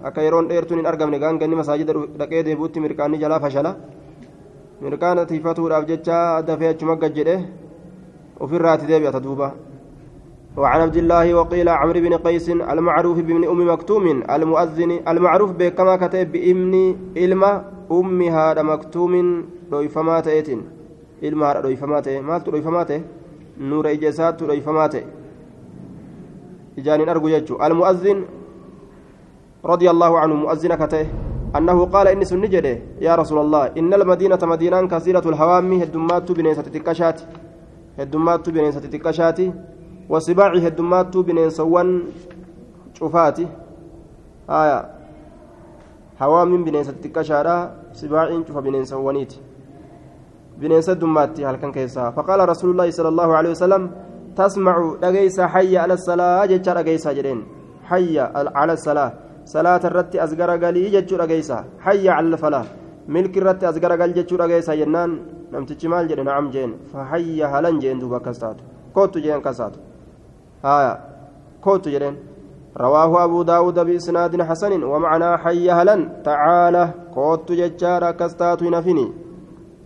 akka 0.04 0.22
yeroon 0.22 0.48
dheertuun 0.52 0.80
hin 0.82 0.90
argamne 0.92 1.20
gaanganni 1.24 1.60
masaajida 1.62 1.94
dhaqee 2.22 2.44
deebi'utti 2.48 2.84
mirqaanni 2.86 3.22
jalaa 3.24 3.42
fashala 3.46 3.76
mirqaana 4.86 5.26
tiifatuudhaaf 5.26 5.86
jecha 5.92 6.18
dafee 6.48 6.72
achuma 6.74 6.96
gajjedhe 7.04 7.38
ofirraati 8.40 8.90
deebi'ata 8.94 9.24
duuba 9.28 9.54
وعن 10.58 10.82
عبد 10.82 10.98
الله 10.98 11.34
وقيل 11.34 11.70
عمرو 11.70 12.00
بن 12.06 12.14
قيس 12.14 12.50
المعروف 12.50 13.18
بابن 13.18 13.44
ام 13.50 13.60
مكتوم 13.74 14.06
المؤذن 14.30 14.92
المعروف 15.08 15.52
بكما 15.52 15.96
كتب 15.98 16.36
بابن 17.94 18.22
علم 18.22 18.30
ام 18.30 18.36
هذا 18.36 18.62
مكتوم 18.62 19.14
دويفمات 19.72 20.28
ايتين 20.28 20.62
علم 21.24 21.44
هذا 21.44 21.62
دويفمات 21.62 22.10
ما 22.10 22.38
دويفمات 22.38 22.92
نور 23.60 23.92
اجسات 23.92 24.44
دويفمات 24.44 24.96
اجانين 26.78 27.10
ارجو 27.10 27.28
يجو 27.28 27.56
المؤذن 27.66 28.26
رضي 29.66 29.90
الله 29.90 30.20
عنه 30.20 30.34
مؤذن 30.34 30.76
كته 30.76 31.06
أنه 31.58 31.86
قال 31.86 32.08
إني 32.08 32.26
سنجده 32.26 32.80
يا 33.02 33.16
رسول 33.16 33.40
الله 33.46 33.64
إن 33.78 33.94
المدينة 33.94 34.40
مدينة 34.44 34.88
كثيرة 34.88 35.26
الهوام 35.30 35.74
هدمات 35.82 36.32
بنيسة 36.32 36.62
تكشات 36.62 37.22
هدمات 38.00 38.50
بنيسة 38.50 38.80
تكشات 38.80 39.40
وسباع 40.10 40.52
هدمات 40.66 41.18
بنيسوان 41.18 41.90
شوفاتي 42.94 43.48
آية 44.50 44.80
هوام 46.22 46.64
بنيسة 46.64 46.92
تكشارا 47.04 47.83
سباع 47.94 48.28
شوف 48.48 48.58
بنيسوانيتي 48.58 49.40
بنيسة 50.60 50.94
دماتي 50.94 51.46
هل 51.46 51.56
كان 51.62 51.72
كيسا 51.72 52.10
فقال 52.16 52.40
رسول 52.50 52.70
الله 52.72 52.88
صلى 52.98 53.10
الله 53.14 53.30
عليه 53.38 53.52
وسلم 53.56 53.84
تسمع 54.38 54.76
لقيس 55.04 55.38
حي 55.54 55.78
على 55.78 55.94
الصلاة 55.94 56.46
جتشا 56.46 56.72
لقيس 56.78 57.08
جرين 57.08 57.40
حي 57.90 58.20
على 58.60 58.74
الصلاة 58.74 59.12
as 59.46 60.36
garagalii 60.36 60.90
jechuu 60.90 61.18
dhageeysa 61.18 61.66
hayya 61.86 62.16
cala 62.16 62.38
falaa 62.38 62.66
milki 63.08 63.40
irratti 63.40 63.66
as 63.66 63.80
garagal 63.80 64.14
jechuu 64.14 64.38
dhageeysa 64.38 64.76
jennaan 64.78 65.20
namtichi 65.52 65.88
maal 65.88 66.08
jedhe 66.08 66.24
nacam 66.24 66.52
jeen 66.52 66.72
fahayya 66.92 67.50
halan 67.54 67.80
jeen 67.80 68.00
duuba 68.00 68.18
akkas 68.18 68.40
taatu 68.40 68.64
kootu 68.94 69.20
jeen 69.20 69.38
akkas 69.38 69.58
taatu 69.58 69.80
haya 70.64 70.94
kootu 71.62 71.90
jedheen 71.90 72.16
رواه 72.78 73.24
أبو 73.24 73.44
داود 73.44 73.80
بإسناد 73.80 74.42
حسن 74.42 74.84
ومعنى 74.84 75.38
حي 75.38 75.72
هلا 75.72 76.10
تعالى 76.26 76.84
قوت 77.16 77.52
ججارا 77.52 78.12
كستات 78.12 78.64
نفني. 78.64 79.08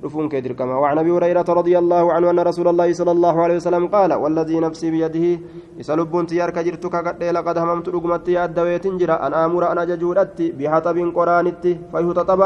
رفون 0.03 0.29
كدر 0.29 0.51
كما 0.53 0.75
وعن 0.77 0.97
أبي 0.97 1.11
هريرة 1.11 1.45
رضي 1.49 1.77
الله 1.77 2.13
عنه 2.13 2.29
أن 2.29 2.39
رسول 2.39 2.67
الله 2.67 2.93
صلى 2.93 3.11
الله 3.11 3.35
عليه 3.43 3.55
وسلم 3.55 3.87
قال 3.87 4.13
والذي 4.13 4.59
نفسي 4.59 4.91
بيده 4.91 5.41
يسلبون 5.77 6.27
تيار 6.27 6.49
كجرتك 6.49 6.95
قد 6.95 7.23
لقد 7.23 7.57
هممت 7.57 7.89
رقمت 7.89 8.29
يا 8.29 8.45
دويت 8.45 8.87
جرا 8.87 9.27
أن 9.27 9.33
آمر 9.33 9.71
أنا 9.71 9.83
ججودت 9.89 10.41
بحطب 10.57 10.97
قرانت 11.17 11.65
فيهتطب. 11.91 12.41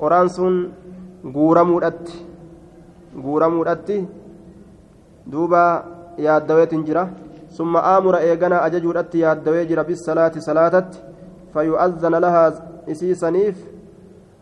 قرآن 0.00 0.28
سن 0.28 0.54
غورمودت 1.34 2.04
غورمودت 3.24 3.88
دوبا 5.32 5.64
يا 6.18 6.38
دويت 6.38 6.74
جرا 6.86 7.02
ثم 7.58 7.76
أمر 7.76 8.14
ايغنا 8.18 8.66
اججودت 8.66 9.14
يا 9.14 9.34
دوي 9.34 9.64
جرا 9.70 9.82
بالصلاه 9.82 10.34
صلاتت 10.48 10.90
فيؤذن 11.54 12.14
لها 12.24 12.44
اسيسنيف 12.92 13.56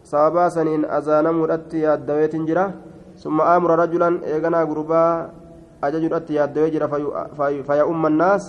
sababaa 0.06 0.50
saniin 0.54 0.86
azaanamuudhatti 0.96 1.80
yaaddaweetin 1.82 2.44
jira 2.48 2.64
summa 3.22 3.46
aamura 3.52 3.76
rajulan 3.80 4.18
eeganaa 4.32 4.66
gurbaa 4.70 5.30
ajajuudhatti 5.86 6.36
yaaddawee 6.36 6.70
jira 6.74 6.88
faya 7.68 7.86
umma 7.92 8.10
naas 8.18 8.44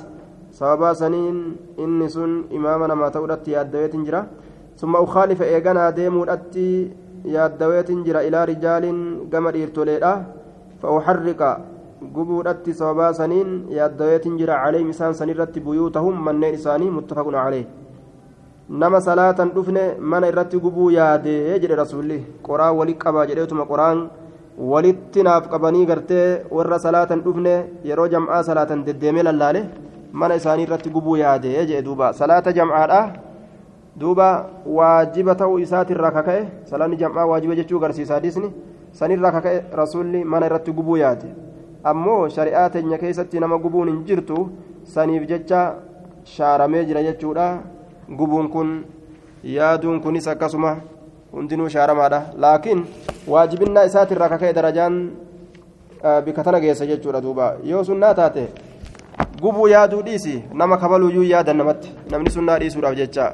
sababaa 0.60 0.94
saniin 1.00 1.40
inni 1.86 2.10
sun 2.16 2.36
imaama 2.58 2.90
namaa 2.92 3.10
ta'uudhatti 3.16 3.56
yaaddaweetin 3.56 4.06
jira 4.10 4.22
summa 4.82 5.02
ukaalifa 5.06 5.50
eeganaa 5.56 5.88
deemuudhatti 6.00 6.68
yaaddaweetin 7.38 8.06
jira 8.10 8.24
ilaa 8.30 8.46
rijaaliin 8.52 9.02
gama 9.34 9.56
dhiirtoleedha 9.56 10.14
fa'uharriqa 10.84 11.50
gubuudhatti 12.02 12.74
sababaa 12.74 13.14
saniin 13.14 13.66
yaaddaweetin 13.78 14.38
jira 14.38 14.58
caleeyim 14.64 14.90
isaan 14.94 15.14
sanirratti 15.20 15.60
buyuutahum 15.68 16.16
manneen 16.28 16.54
isaanii 16.60 16.90
muttafaqun 16.98 17.34
calee 17.40 17.66
nama 18.70 19.02
salaatan 19.02 19.50
dhufne 19.56 19.84
mana 20.12 20.28
irratti 20.32 20.60
gubuu 20.66 20.90
yaadee 20.92 21.60
jedhe 21.64 21.76
rasuulli 21.82 22.20
qoraan 22.48 22.76
wali 22.80 22.94
qabaa 23.04 23.26
jedheetuma 23.32 23.66
qoraan 23.72 24.04
walitti 24.74 25.24
naaf 25.28 25.48
qabanii 25.54 25.86
gartee 25.92 26.28
warra 26.58 26.80
salaatan 26.86 27.22
dhufne 27.26 27.56
yeroo 27.92 28.08
jam'aa 28.16 28.44
salaatan 28.50 28.86
deddeemee 28.90 29.24
lallaale 29.30 29.64
mana 30.12 30.36
isaanii 30.42 30.64
irratti 30.68 30.90
gubuu 30.90 31.16
yaadee 31.24 31.66
jedhe 31.66 31.82
duuba. 31.88 32.14
Salaata 32.14 32.52
jam'aadha 32.60 33.02
duuba 34.00 34.28
waajiba 34.78 35.36
ta'uu 35.42 35.60
isaatirraa 35.66 36.12
kaka'e 36.12 36.42
salaanni 36.70 36.98
jam'aa 37.04 37.26
waajiba 37.32 37.56
jechuu 37.60 37.78
agarsiisa. 37.82 38.14
Hadisni 38.16 38.54
sanirraa 38.92 39.32
kaka'e 39.32 39.64
rasuulli 39.82 40.24
mana 40.24 40.46
irratti 40.50 40.72
gubuu 40.72 40.98
yaade 40.98 41.28
ammoo 41.92 42.30
shari'aa 42.36 42.70
teenya 42.76 42.98
keessatti 43.04 43.40
nama 43.44 43.58
gubuun 43.66 43.90
hin 43.92 44.04
jirtu 44.10 44.38
saniif 44.94 45.28
jecha 45.32 45.62
shaaramee 46.36 46.86
jira 46.92 47.04
jechuudha 47.08 47.48
gubuun 48.22 48.50
kun 48.56 48.72
yaaduun 49.56 50.02
kunis 50.06 50.28
akkasuma 50.34 50.76
hundinuu 51.34 51.70
shaaramaadha 51.76 52.22
laakiin 52.46 52.86
waajibinnaa 53.34 53.86
isaatirraa 53.92 54.30
kaka'e 54.34 54.54
darajaan 54.60 54.96
bika 56.26 56.44
tana 56.44 56.60
geessa 56.66 56.86
jechuudha 56.92 57.22
duuba 57.22 57.52
yoo 57.64 57.84
sunnaa 57.84 58.14
taate 58.22 58.48
gubuu 59.42 59.68
yaaduu 59.68 60.02
dhiisi 60.08 60.44
nama 60.54 60.78
kabaluuyyuu 60.78 61.24
yaadan 61.34 61.58
namatti 61.58 61.94
namni 62.12 62.30
sunnaa 62.38 62.60
dhiisuudhaaf 62.64 62.96
jecha 63.02 63.26